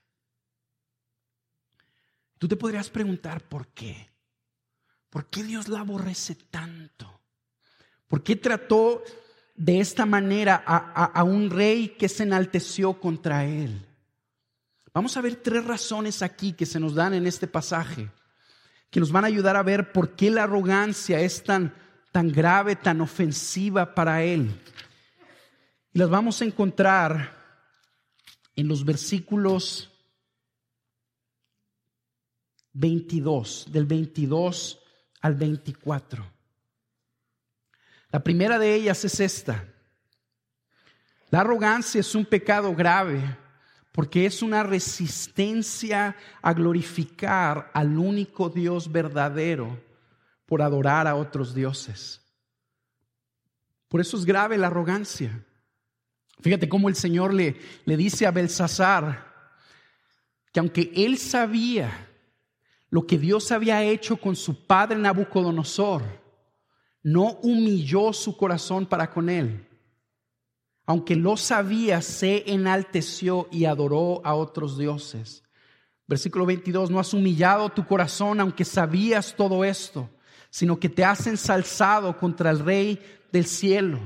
[2.38, 4.10] Tú te podrías preguntar por qué.
[5.10, 7.22] ¿Por qué Dios la aborrece tanto?
[8.08, 9.04] ¿Por qué trató
[9.56, 13.86] de esta manera a, a, un rey que se enalteció contra él?
[14.94, 18.10] Vamos a ver tres razones aquí que se nos dan en este pasaje,
[18.90, 21.74] que nos van a ayudar a ver por qué la arrogancia es tan,
[22.12, 24.60] tan grave, tan ofensiva para él.
[25.94, 27.36] Y las vamos a encontrar
[28.56, 29.97] en los versículos
[32.80, 34.80] 22, del 22
[35.22, 36.32] al 24.
[38.12, 39.66] La primera de ellas es esta.
[41.32, 43.22] La arrogancia es un pecado grave
[43.92, 49.82] porque es una resistencia a glorificar al único Dios verdadero
[50.46, 52.22] por adorar a otros dioses.
[53.88, 55.44] Por eso es grave la arrogancia.
[56.42, 59.34] Fíjate cómo el Señor le, le dice a Belsasar
[60.54, 62.07] que aunque él sabía
[62.90, 66.04] lo que Dios había hecho con su padre Nabucodonosor,
[67.04, 69.68] no humilló su corazón para con él.
[70.86, 75.44] Aunque lo sabía, se enalteció y adoró a otros dioses.
[76.08, 80.10] Versículo 22, no has humillado tu corazón aunque sabías todo esto,
[80.50, 83.00] sino que te has ensalzado contra el rey
[83.34, 84.00] del cielo.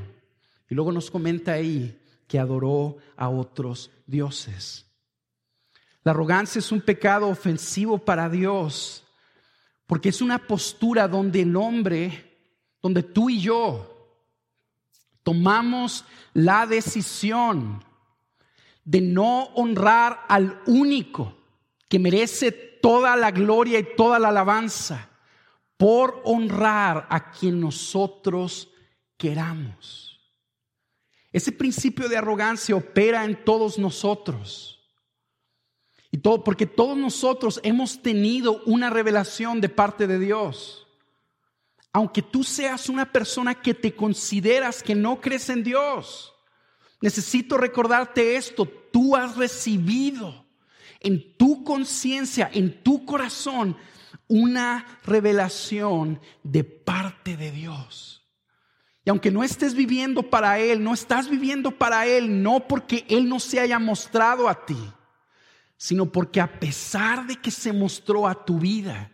[0.68, 4.91] Y luego nos comenta ahí que adoró a otros dioses.
[6.04, 9.04] La arrogancia es un pecado ofensivo para Dios,
[9.86, 12.40] porque es una postura donde el hombre,
[12.82, 13.88] donde tú y yo
[15.24, 17.84] tomamos la decisión
[18.84, 21.38] de no honrar al único
[21.88, 25.10] que merece toda la gloria y toda la alabanza,
[25.78, 28.70] por honrar a quien nosotros
[29.18, 30.20] queramos.
[31.32, 34.81] Ese principio de arrogancia opera en todos nosotros.
[36.12, 40.86] Y todo, porque todos nosotros hemos tenido una revelación de parte de Dios.
[41.94, 46.34] Aunque tú seas una persona que te consideras que no crees en Dios,
[47.02, 48.66] necesito recordarte esto.
[48.66, 50.46] Tú has recibido
[51.00, 53.78] en tu conciencia, en tu corazón,
[54.28, 58.28] una revelación de parte de Dios.
[59.06, 63.28] Y aunque no estés viviendo para Él, no estás viviendo para Él, no porque Él
[63.30, 64.78] no se haya mostrado a ti
[65.82, 69.12] sino porque a pesar de que se mostró a tu vida,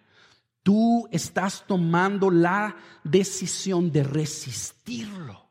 [0.63, 5.47] tú estás tomando la decisión de resistirlo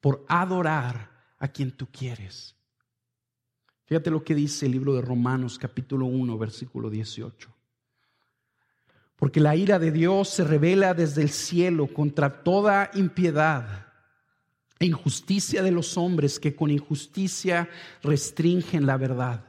[0.00, 1.10] por adorar
[1.40, 2.54] a quien tú quieres.
[3.86, 7.52] Fíjate lo que dice el libro de Romanos capítulo 1, versículo 18.
[9.16, 13.88] Porque la ira de Dios se revela desde el cielo contra toda impiedad
[14.78, 17.68] e injusticia de los hombres que con injusticia
[18.04, 19.47] restringen la verdad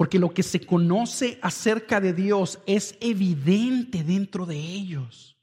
[0.00, 5.36] porque lo que se conoce acerca de Dios es evidente dentro de ellos,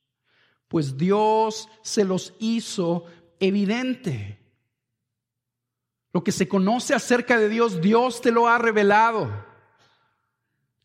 [0.68, 3.06] pues Dios se los hizo
[3.40, 4.40] evidente.
[6.12, 9.30] Lo que se conoce acerca de Dios, Dios te lo ha revelado.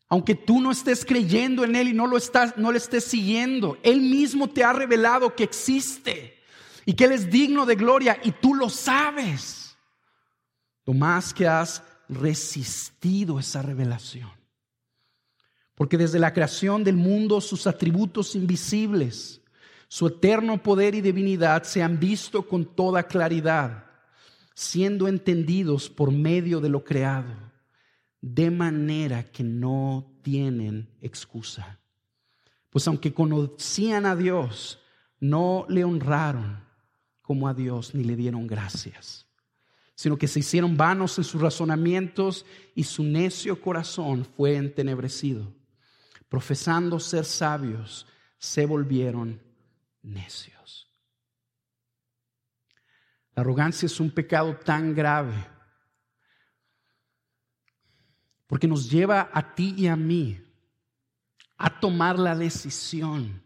[0.07, 3.79] Aunque tú no estés creyendo en Él y no lo estás, no le estés siguiendo,
[3.81, 6.37] Él mismo te ha revelado que existe
[6.85, 9.75] y que Él es digno de gloria y tú lo sabes.
[10.85, 11.81] Lo más que has
[12.15, 14.31] resistido esa revelación.
[15.75, 19.41] Porque desde la creación del mundo sus atributos invisibles,
[19.87, 23.85] su eterno poder y divinidad se han visto con toda claridad,
[24.53, 27.33] siendo entendidos por medio de lo creado,
[28.21, 31.79] de manera que no tienen excusa.
[32.69, 34.79] Pues aunque conocían a Dios,
[35.19, 36.63] no le honraron
[37.21, 39.27] como a Dios ni le dieron gracias
[39.95, 45.53] sino que se hicieron vanos en sus razonamientos y su necio corazón fue entenebrecido.
[46.29, 49.41] Profesando ser sabios, se volvieron
[50.01, 50.87] necios.
[53.35, 55.33] La arrogancia es un pecado tan grave
[58.47, 60.39] porque nos lleva a ti y a mí
[61.57, 63.41] a tomar la decisión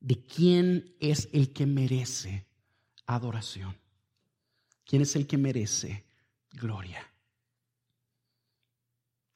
[0.00, 2.46] de quién es el que merece
[3.06, 3.74] adoración.
[4.88, 6.06] ¿Quién es el que merece
[6.50, 7.06] gloria?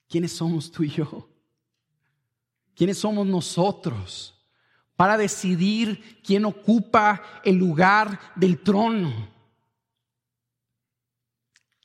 [0.09, 1.29] ¿Quiénes somos tú y yo?
[2.75, 4.35] ¿Quiénes somos nosotros
[4.97, 9.29] para decidir quién ocupa el lugar del trono?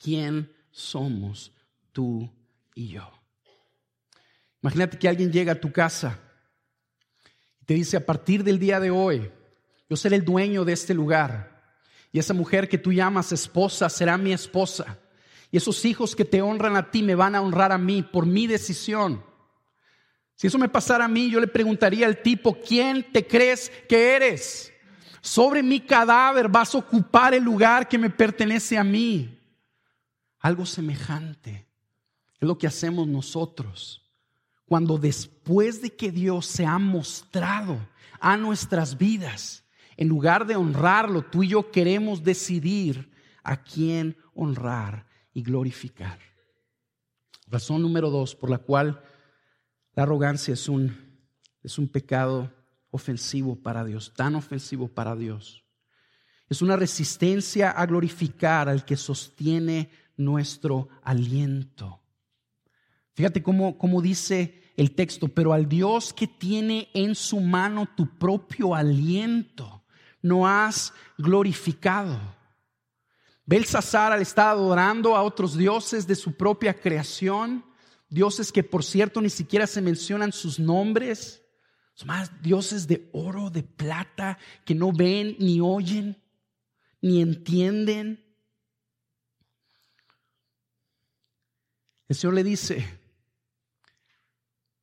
[0.01, 1.51] ¿Quién somos
[1.91, 2.31] tú
[2.73, 3.11] y yo?
[4.61, 6.17] Imagínate que alguien llega a tu casa
[7.61, 9.29] y te dice, a partir del día de hoy,
[9.89, 11.56] yo seré el dueño de este lugar.
[12.11, 14.99] Y esa mujer que tú llamas esposa será mi esposa.
[15.51, 18.25] Y esos hijos que te honran a ti me van a honrar a mí por
[18.25, 19.23] mi decisión.
[20.35, 24.15] Si eso me pasara a mí, yo le preguntaría al tipo, ¿quién te crees que
[24.15, 24.71] eres?
[25.21, 29.39] Sobre mi cadáver vas a ocupar el lugar que me pertenece a mí.
[30.39, 31.67] Algo semejante
[32.39, 34.03] es lo que hacemos nosotros
[34.67, 37.79] cuando después de que Dios se ha mostrado
[38.19, 39.63] a nuestras vidas,
[39.97, 43.11] en lugar de honrarlo, tú y yo queremos decidir
[43.43, 46.19] a quién honrar y glorificar.
[47.47, 49.01] Razón número dos por la cual
[49.93, 50.95] la arrogancia es un,
[51.63, 52.53] es un pecado
[52.91, 55.63] ofensivo para Dios, tan ofensivo para Dios.
[56.49, 62.01] Es una resistencia a glorificar al que sostiene nuestro aliento.
[63.13, 68.75] Fíjate cómo, dice el texto, pero al Dios que tiene en su mano tu propio
[68.75, 69.83] aliento,
[70.21, 72.19] no has glorificado.
[73.45, 77.65] Belsasar al estar adorando a otros dioses de su propia creación,
[78.09, 81.43] dioses que por cierto ni siquiera se mencionan sus nombres,
[81.93, 86.21] son más dioses de oro, de plata, que no ven ni oyen,
[87.01, 88.23] ni entienden.
[92.07, 92.85] El Señor le dice,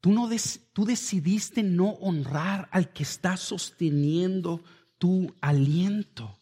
[0.04, 0.28] Tú, no
[0.74, 4.62] tú decidiste no honrar al que está sosteniendo
[4.98, 6.40] tu aliento.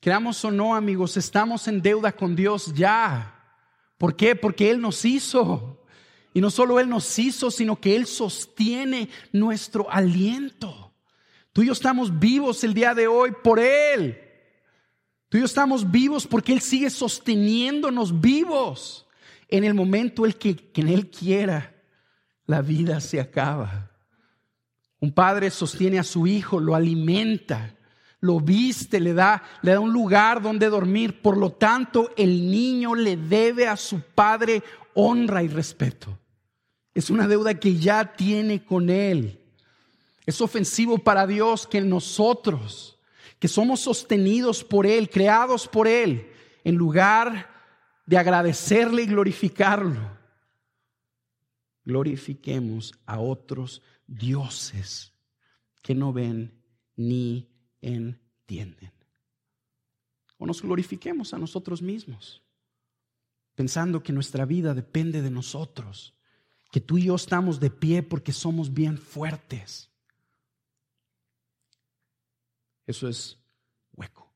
[0.00, 3.34] Creamos o no, amigos, estamos en deuda con Dios ya.
[3.96, 4.36] ¿Por qué?
[4.36, 5.84] Porque Él nos hizo.
[6.32, 10.94] Y no solo Él nos hizo, sino que Él sostiene nuestro aliento.
[11.52, 14.20] Tú y yo estamos vivos el día de hoy por Él.
[15.28, 19.08] Tú y yo estamos vivos porque Él sigue sosteniéndonos vivos
[19.48, 21.74] en el momento el que, que en Él quiera
[22.46, 23.87] la vida se acaba.
[25.00, 27.74] Un padre sostiene a su hijo, lo alimenta,
[28.20, 31.22] lo viste, le da, le da un lugar donde dormir.
[31.22, 34.62] Por lo tanto, el niño le debe a su padre
[34.94, 36.18] honra y respeto.
[36.94, 39.40] Es una deuda que ya tiene con él.
[40.26, 42.98] Es ofensivo para Dios que nosotros,
[43.38, 46.28] que somos sostenidos por Él, creados por Él,
[46.64, 47.50] en lugar
[48.04, 50.18] de agradecerle y glorificarlo,
[51.82, 55.12] glorifiquemos a otros dioses
[55.80, 56.60] que no ven
[56.96, 57.48] ni
[57.80, 58.92] entienden.
[60.36, 62.42] O nos glorifiquemos a nosotros mismos,
[63.54, 66.14] pensando que nuestra vida depende de nosotros,
[66.72, 69.88] que tú y yo estamos de pie porque somos bien fuertes.
[72.86, 73.38] Eso es
[73.94, 74.28] hueco.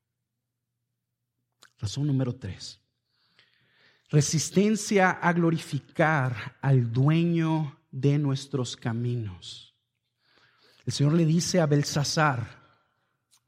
[1.78, 2.82] Razón número tres
[4.12, 9.76] resistencia a glorificar al dueño de nuestros caminos.
[10.84, 12.60] El Señor le dice a Belsasar,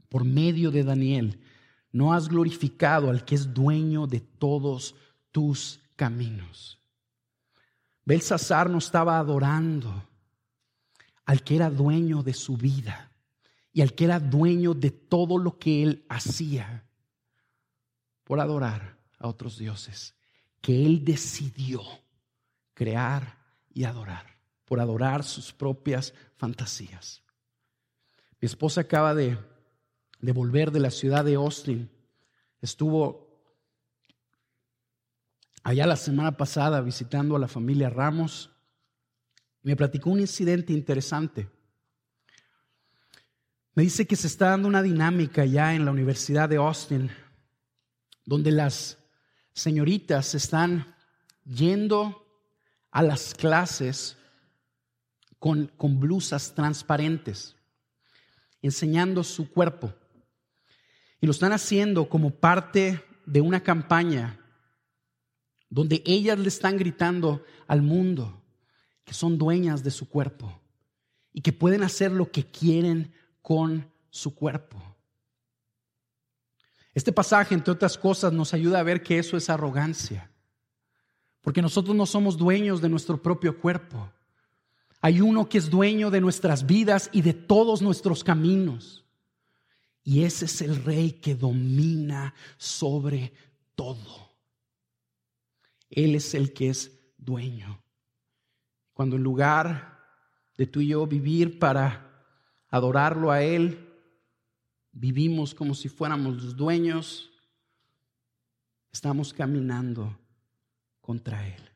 [0.08, 1.40] por medio de Daniel,
[1.90, 4.94] no has glorificado al que es dueño de todos
[5.32, 6.78] tus caminos.
[8.04, 10.08] Belsasar no estaba adorando
[11.24, 13.10] al que era dueño de su vida
[13.72, 16.84] y al que era dueño de todo lo que él hacía
[18.22, 20.14] por adorar a otros dioses
[20.64, 21.82] que él decidió
[22.72, 23.38] crear
[23.74, 24.33] y adorar,
[24.64, 27.22] por adorar sus propias fantasías.
[28.40, 29.38] Mi esposa acaba de,
[30.20, 31.90] de volver de la ciudad de Austin.
[32.60, 33.24] Estuvo
[35.62, 38.50] allá la semana pasada visitando a la familia Ramos.
[39.62, 41.48] Me platicó un incidente interesante.
[43.74, 47.10] Me dice que se está dando una dinámica ya en la Universidad de Austin,
[48.24, 48.98] donde las
[49.52, 50.94] señoritas están
[51.44, 52.26] yendo
[52.90, 54.16] a las clases
[55.44, 57.54] con, blusas transparentes,
[58.62, 59.92] enseñando su cuerpo.
[61.20, 64.40] Y lo están haciendo como parte de una campaña
[65.68, 68.42] donde ellas le están gritando al mundo
[69.04, 70.62] que son dueñas de su cuerpo
[71.30, 74.82] y que pueden hacer lo que quieren con su cuerpo.
[76.94, 80.30] Este pasaje, entre otras cosas, nos ayuda a ver que eso es arrogancia,
[81.42, 84.10] porque nosotros no somos dueños de nuestro propio cuerpo.
[85.04, 89.04] Hay uno que es dueño de nuestras vidas y de todos nuestros caminos.
[90.02, 93.34] Y ese es el rey que domina sobre
[93.74, 94.32] todo.
[95.90, 97.82] Él es el que es dueño.
[98.94, 100.00] Cuando en lugar
[100.56, 102.24] de tú y yo vivir para
[102.70, 103.86] adorarlo a Él,
[104.90, 107.30] vivimos como si fuéramos los dueños,
[108.90, 110.18] estamos caminando
[111.02, 111.73] contra Él.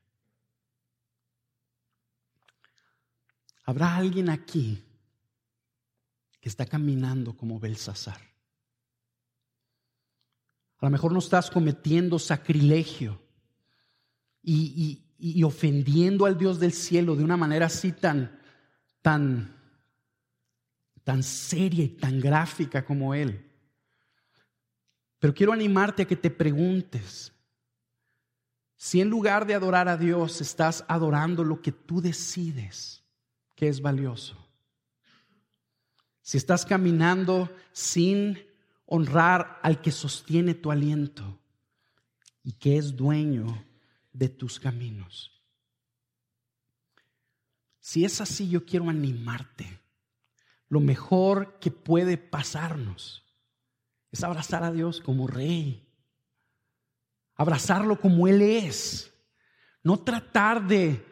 [3.68, 4.82] ¿Habrá alguien aquí
[6.40, 8.18] que está caminando como Belsasar?
[10.78, 13.20] A lo mejor no estás cometiendo sacrilegio
[14.42, 18.40] y, y, ofendiendo al Dios del cielo de una manera así tan,
[19.02, 19.54] tan,
[21.04, 23.52] tan seria y tan gráfica como Él.
[25.18, 27.34] Pero quiero animarte a que te preguntes
[28.78, 32.97] si en lugar de adorar a Dios estás adorando lo que tú decides
[33.58, 34.36] que es valioso.
[36.22, 38.38] Si estás caminando sin
[38.86, 41.40] honrar al que sostiene tu aliento
[42.44, 43.64] y que es dueño
[44.12, 45.42] de tus caminos.
[47.80, 49.80] Si es así, yo quiero animarte.
[50.68, 53.24] Lo mejor que puede pasarnos
[54.12, 55.84] es abrazar a Dios como rey.
[57.34, 59.12] Abrazarlo como Él es.
[59.82, 61.04] No tratar de,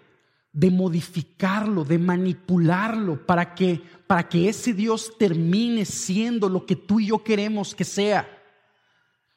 [0.57, 6.99] de modificarlo, de manipularlo para que, para que ese Dios termine siendo lo que tú
[6.99, 8.27] y yo queremos que sea.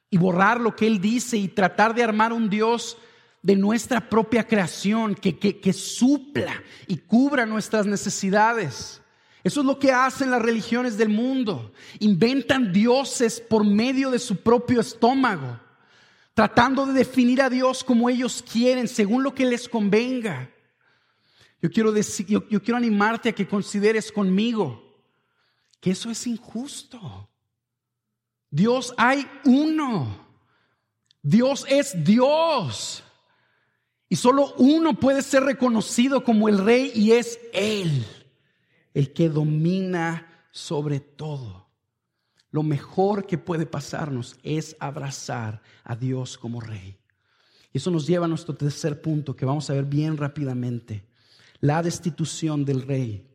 [0.10, 2.98] Y borrar lo que Él dice y tratar de armar un Dios
[3.42, 9.02] de nuestra propia creación que, que, supla y cubra nuestras necesidades.
[9.44, 11.74] Eso es lo que hacen las religiones del mundo.
[12.00, 15.60] Inventan dioses por medio de su propio estómago,
[16.34, 20.50] tratando de definir a Dios como ellos quieren, según lo que les convenga.
[21.62, 24.90] Yo quiero, decir, yo quiero animarte a que consideres conmigo
[25.80, 27.30] que eso es injusto.
[28.50, 30.28] Dios hay uno.
[31.22, 33.04] Dios es Dios.
[34.08, 38.06] Y solo uno puede ser reconocido como el rey y es Él,
[38.94, 41.68] el que domina sobre todo.
[42.52, 46.98] Lo mejor que puede pasarnos es abrazar a Dios como rey.
[47.72, 51.06] Y eso nos lleva a nuestro tercer punto que vamos a ver bien rápidamente,
[51.62, 53.26] la destitución del rey.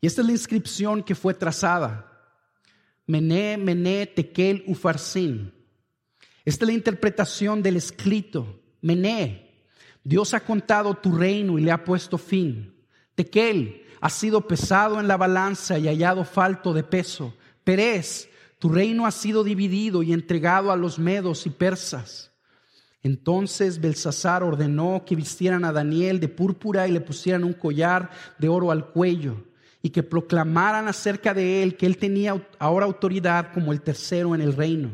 [0.00, 2.12] Y esta es la inscripción que fue trazada.
[3.06, 5.52] Mené, mené, tekel, ufarsin.
[6.44, 9.46] Esta es la interpretación del escrito Mené,
[10.04, 12.72] Dios ha contado tu reino y le ha puesto fin.
[13.16, 17.34] Tequel, ha sido pesado en la balanza y hallado falto de peso.
[17.64, 18.28] Perez,
[18.60, 22.30] tu reino ha sido dividido y entregado a los medos y persas.
[23.06, 28.48] Entonces Belsasar ordenó que vistieran a Daniel de púrpura y le pusieran un collar de
[28.48, 29.44] oro al cuello
[29.80, 34.40] y que proclamaran acerca de él que él tenía ahora autoridad como el tercero en
[34.40, 34.90] el reino.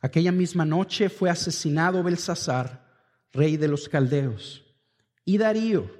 [0.00, 2.86] Aquella misma noche fue asesinado Belsasar
[3.32, 4.64] rey de los caldeos.
[5.24, 5.90] Y Darío,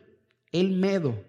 [0.53, 1.25] el Medo,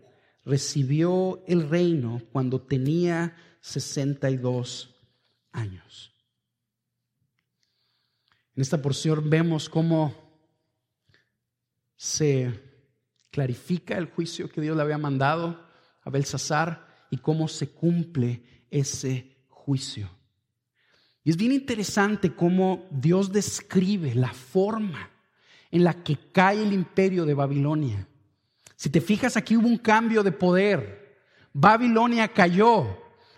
[0.45, 4.95] recibió el reino cuando tenía 62
[5.53, 6.06] años.
[8.57, 10.15] En esta porción vemos cómo
[11.95, 12.59] se
[13.29, 15.63] clarifica el juicio que Dios le había mandado
[16.01, 18.41] a Belsasar y cómo se cumple
[18.71, 20.09] ese juicio.
[21.23, 25.07] Y es bien interesante cómo Dios describe la forma
[25.69, 28.07] en la que cae el imperio de Babilonia.
[28.75, 31.19] Si te fijas, aquí hubo un cambio de poder.
[31.53, 32.87] Babilonia cayó,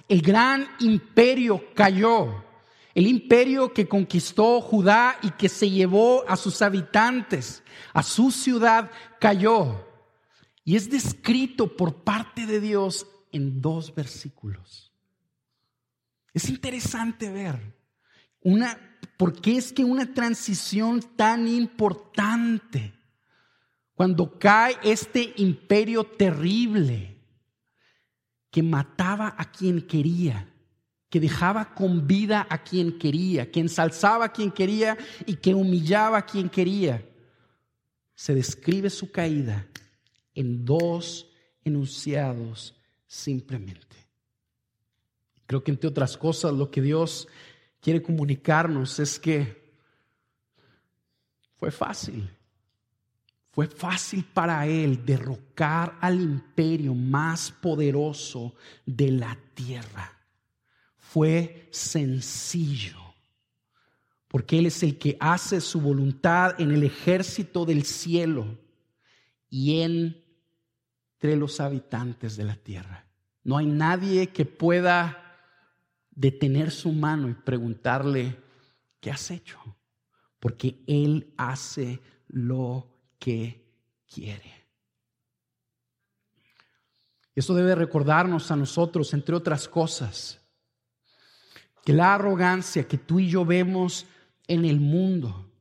[0.08, 2.46] el gran imperio cayó,
[3.00, 8.92] el imperio que conquistó Judá y que se llevó a sus habitantes, a su ciudad,
[9.22, 9.88] cayó.
[10.66, 14.92] Y es descrito por parte de Dios en dos versículos.
[16.34, 17.74] Es interesante ver
[18.42, 18.78] una
[19.16, 22.94] ¿Por qué es que una transición tan importante,
[23.94, 27.18] cuando cae este imperio terrible
[28.52, 30.54] que mataba a quien quería,
[31.10, 36.20] que dejaba con vida a quien quería, que ensalzaba a quien quería y que humillaba
[36.20, 37.04] a quien quería,
[38.14, 39.66] se describe su caída
[40.36, 41.28] en dos
[41.64, 42.76] enunciados
[43.08, 43.96] simplemente.
[45.48, 47.28] Creo que entre otras cosas lo que Dios
[47.82, 49.74] quiere comunicarnos es que
[51.56, 52.30] fue fácil.
[53.52, 58.54] Fue fácil para él derrocar al imperio más poderoso
[58.86, 60.19] de la tierra.
[61.12, 62.98] Fue sencillo,
[64.28, 68.58] porque él es el que hace su voluntad en el ejército del cielo
[69.50, 70.30] y en
[71.20, 73.06] entre los habitantes de la tierra.
[73.44, 75.36] No hay nadie que pueda
[76.12, 78.38] detener su mano y preguntarle,
[79.02, 79.60] ¿qué has hecho?
[80.40, 82.00] Porque Él hace
[82.30, 82.88] lo
[83.20, 83.70] que
[84.08, 84.50] quiere.
[87.36, 90.39] Eso debe recordarnos a nosotros, entre otras cosas,
[91.90, 94.06] que la arrogancia que tú y yo vemos
[94.48, 95.52] en el mundo,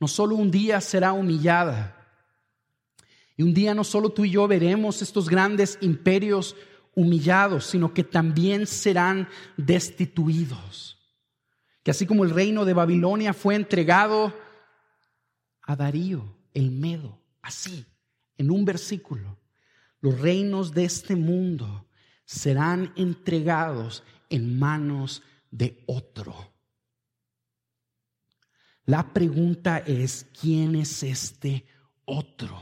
[0.00, 1.96] no solo un día será humillada,
[3.36, 6.56] y un día no solo tú y yo veremos estos grandes imperios
[6.96, 10.98] humillados, sino que también serán destituidos.
[11.84, 14.34] Que así como el reino de Babilonia fue entregado
[15.62, 16.24] a Darío,
[16.54, 17.86] el Medo, así,
[18.36, 19.38] en un versículo,
[20.00, 21.86] los reinos de este mundo
[22.24, 26.34] serán entregados en manos de otro.
[28.86, 31.66] La pregunta es, ¿quién es este
[32.04, 32.60] otro?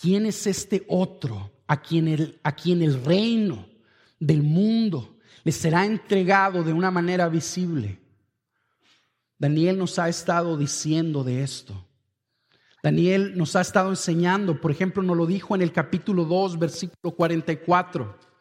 [0.00, 3.68] ¿Quién es este otro a quien el, a quien el reino
[4.20, 8.00] del mundo le será entregado de una manera visible?
[9.38, 11.88] Daniel nos ha estado diciendo de esto.
[12.82, 17.14] Daniel nos ha estado enseñando, por ejemplo, nos lo dijo en el capítulo 2, versículo
[17.14, 18.31] 44.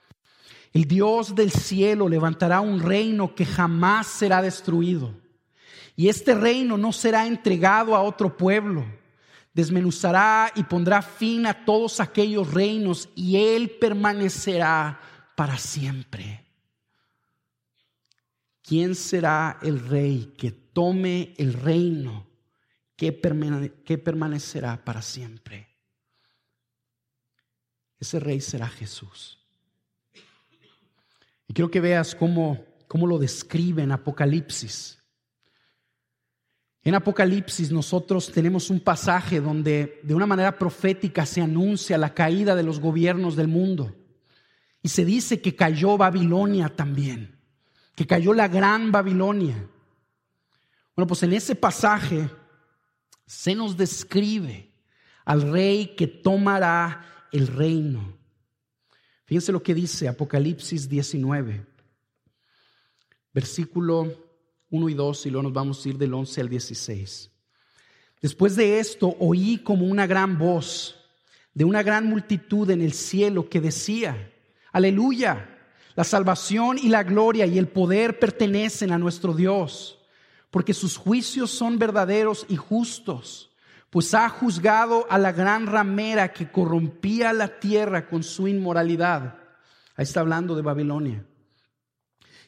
[0.73, 5.13] El Dios del cielo levantará un reino que jamás será destruido.
[5.95, 8.85] Y este reino no será entregado a otro pueblo.
[9.53, 14.99] Desmenuzará y pondrá fin a todos aquellos reinos y él permanecerá
[15.35, 16.45] para siempre.
[18.61, 22.31] ¿Quién será el rey que tome el reino
[22.95, 25.67] que, permanecerá para siempre.
[27.99, 29.40] Ese rey será Jesús.
[31.51, 34.97] Y quiero que veas cómo, cómo lo describe en Apocalipsis.
[36.81, 42.55] En Apocalipsis nosotros tenemos un pasaje donde de una manera profética se anuncia la caída
[42.55, 43.93] de los gobiernos del mundo.
[44.81, 47.37] Y se dice que cayó Babilonia también,
[47.95, 49.67] que cayó la gran Babilonia.
[50.95, 52.29] Bueno, pues en ese pasaje
[53.25, 54.71] se nos describe
[55.25, 58.20] al rey que tomará el reino.
[59.31, 61.65] Fíjense lo que dice Apocalipsis 19,
[63.33, 64.13] versículo
[64.69, 67.31] 1 y 2, y luego nos vamos a ir del 11 al 16.
[68.21, 70.97] Después de esto oí como una gran voz
[71.53, 74.33] de una gran multitud en el cielo que decía,
[74.73, 75.57] aleluya,
[75.95, 79.97] la salvación y la gloria y el poder pertenecen a nuestro Dios
[80.49, 83.50] porque sus juicios son verdaderos y justos,
[83.91, 89.35] pues ha juzgado a la gran ramera que corrompía la tierra con su inmoralidad.
[89.97, 91.25] Ahí está hablando de Babilonia.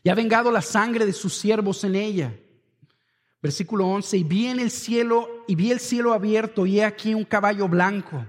[0.03, 2.33] Y ha vengado la sangre de sus siervos en ella.
[3.41, 7.13] Versículo 11, y vi en el cielo, y vi el cielo abierto, y he aquí
[7.13, 8.25] un caballo blanco.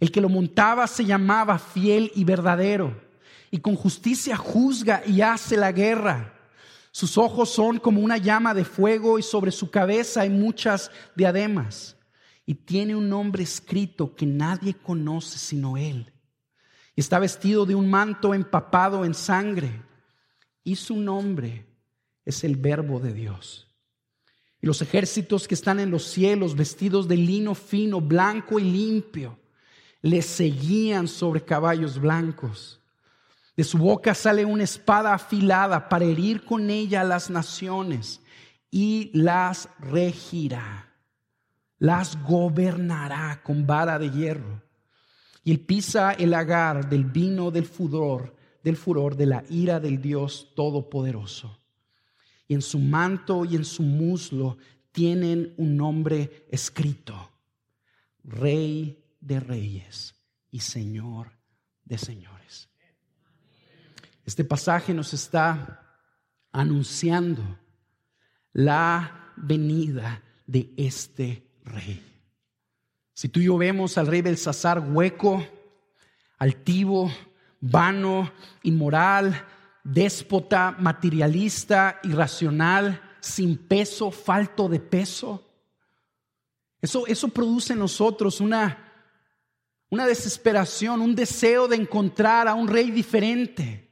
[0.00, 2.98] El que lo montaba se llamaba fiel y verdadero,
[3.50, 6.32] y con justicia juzga y hace la guerra.
[6.90, 11.96] Sus ojos son como una llama de fuego y sobre su cabeza hay muchas diademas.
[12.50, 16.12] Y tiene un nombre escrito que nadie conoce sino él.
[16.96, 19.82] Y está vestido de un manto empapado en sangre.
[20.64, 21.64] Y su nombre
[22.24, 23.68] es el verbo de Dios.
[24.60, 29.38] Y los ejércitos que están en los cielos, vestidos de lino fino, blanco y limpio,
[30.02, 32.80] le seguían sobre caballos blancos
[33.56, 38.22] de su boca sale una espada afilada para herir con ella a las naciones
[38.70, 40.89] y las regirá.
[41.80, 44.62] Las gobernará con vara de hierro.
[45.42, 50.00] Y él pisa el agar del vino del furor, del furor de la ira del
[50.00, 51.58] Dios Todopoderoso.
[52.46, 54.58] Y en su manto y en su muslo
[54.92, 57.30] tienen un nombre escrito,
[58.24, 60.14] Rey de Reyes
[60.50, 61.32] y Señor
[61.84, 62.68] de Señores.
[64.26, 65.98] Este pasaje nos está
[66.52, 67.58] anunciando
[68.52, 72.06] la venida de este rey.
[73.14, 75.46] Si tú y yo vemos al rey Belsasar hueco,
[76.38, 77.12] altivo,
[77.60, 79.46] vano, inmoral,
[79.84, 85.46] déspota, materialista, irracional, sin peso, falto de peso,
[86.80, 88.92] eso, eso produce en nosotros una,
[89.90, 93.90] una desesperación, un deseo de encontrar a un rey diferente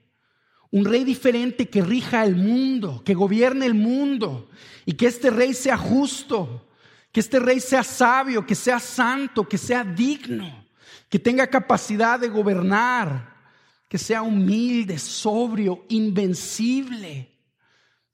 [0.70, 4.49] un rey diferente que rija el mundo, que gobierne el mundo
[4.85, 6.67] y que este rey sea justo,
[7.12, 10.66] que este rey sea sabio, que sea santo, que sea digno,
[11.09, 13.36] que tenga capacidad de gobernar,
[13.88, 17.32] que sea humilde, sobrio, invencible,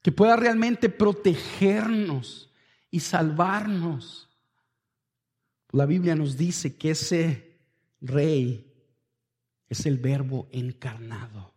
[0.01, 2.49] que pueda realmente protegernos
[2.89, 4.29] y salvarnos.
[5.71, 7.59] La Biblia nos dice que ese
[7.99, 8.71] rey
[9.67, 11.53] es el verbo encarnado.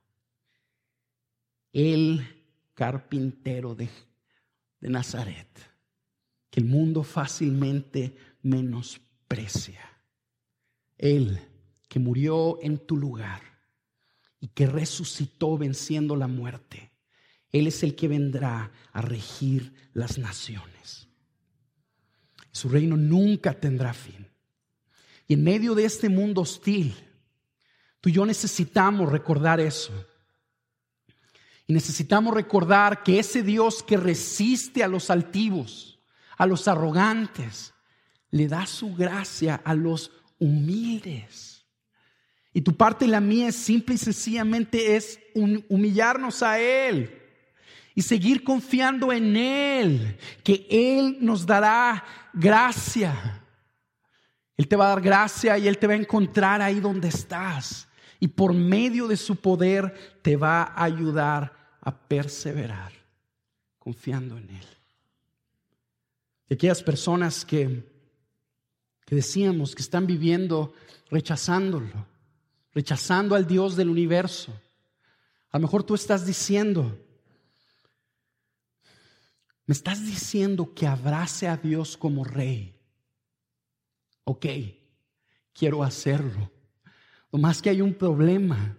[1.73, 2.27] El
[2.75, 3.89] carpintero de,
[4.81, 5.49] de Nazaret,
[6.51, 9.81] que el mundo fácilmente menosprecia.
[10.97, 11.41] Él
[11.89, 13.41] que murió en tu lugar
[14.41, 16.93] y que resucitó venciendo la muerte.
[17.51, 21.09] Él es el que vendrá a regir las naciones.
[22.53, 24.27] Su reino nunca tendrá fin.
[25.27, 26.95] Y en medio de este mundo hostil,
[28.01, 29.93] tú y yo necesitamos recordar eso.
[31.67, 35.98] Y necesitamos recordar que ese Dios que resiste a los altivos,
[36.39, 37.75] a los arrogantes,
[38.31, 41.67] le da su gracia a los humildes.
[42.53, 47.23] Y tu parte y la mía es simple y sencillamente es humillarnos a Él
[47.95, 53.43] y seguir confiando en Él, que Él nos dará gracia.
[54.57, 57.89] Él te va a dar gracia y Él te va a encontrar ahí donde estás.
[58.21, 62.93] Y por medio de su poder te va a ayudar a perseverar
[63.79, 64.78] confiando en Él.
[66.49, 67.85] De aquellas personas que,
[69.05, 70.73] que decíamos que están viviendo
[71.11, 72.07] rechazándolo,
[72.73, 74.53] rechazando al Dios del universo.
[75.51, 76.99] A lo mejor tú estás diciendo,
[79.67, 82.75] me estás diciendo que abrace a Dios como rey.
[84.25, 84.47] Ok,
[85.53, 86.51] quiero hacerlo.
[87.31, 88.77] Lo más que hay un problema.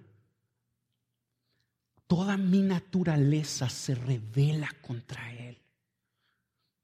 [2.08, 5.60] Toda mi naturaleza se revela contra Él.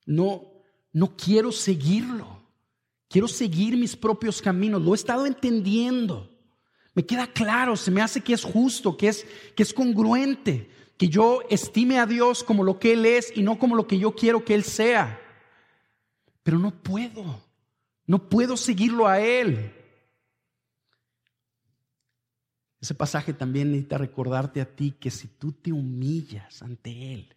[0.05, 0.54] No,
[0.95, 2.41] no quiero seguirlo.
[3.09, 4.81] Quiero seguir mis propios caminos.
[4.81, 6.31] Lo he estado entendiendo.
[6.93, 9.27] Me queda claro, se me hace que es justo, que es,
[9.57, 13.59] que es congruente, que yo estime a Dios como lo que Él es y no
[13.59, 15.19] como lo que yo quiero que Él sea.
[16.43, 17.43] Pero no puedo,
[18.07, 19.73] no puedo seguirlo a Él.
[22.79, 27.35] Ese pasaje también necesita recordarte a ti que si tú te humillas ante Él,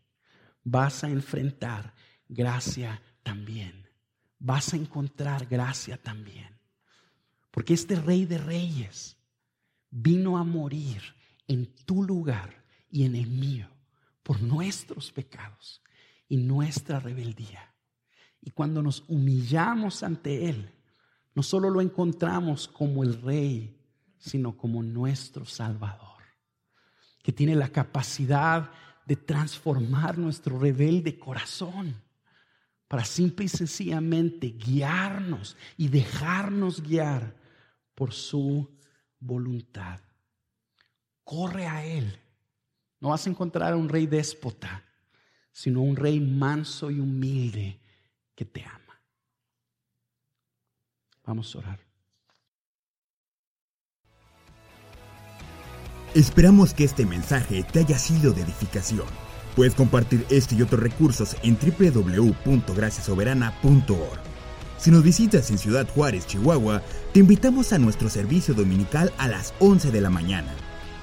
[0.63, 1.93] vas a enfrentar
[2.29, 3.87] gracia también.
[4.39, 6.49] Vas a encontrar gracia también.
[7.51, 9.18] Porque este Rey de Reyes
[9.91, 11.03] vino a morir
[11.47, 13.68] en tu lugar y en el mío
[14.22, 15.83] por nuestros pecados
[16.26, 17.74] y nuestra rebeldía.
[18.41, 20.72] Y cuando nos humillamos ante Él,
[21.35, 23.79] no solo lo encontramos como el Rey,
[24.16, 26.22] sino como nuestro Salvador,
[27.22, 28.70] que tiene la capacidad
[29.05, 32.08] de transformar nuestro rebelde corazón
[32.89, 37.36] para simple y sencillamente guiarnos y dejarnos guiar
[37.95, 38.68] por su
[39.20, 40.01] voluntad.
[41.22, 42.18] Corre a Él.
[43.01, 44.82] No vas a encontrar a un rey déspota,
[45.53, 47.78] sino un rey manso y humilde
[48.34, 49.01] que te ama.
[51.24, 51.80] Vamos a orar.
[56.14, 59.28] Esperamos que este mensaje te haya sido de edificación.
[59.59, 64.21] Puedes compartir este y otros recursos en www.graciasoberana.org.
[64.79, 66.81] Si nos visitas en Ciudad Juárez, Chihuahua,
[67.13, 70.55] te invitamos a nuestro servicio dominical a las 11 de la mañana.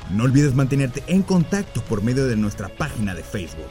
[0.09, 3.67] No olvides mantenerte en contacto por medio de nuestra página de Facebook.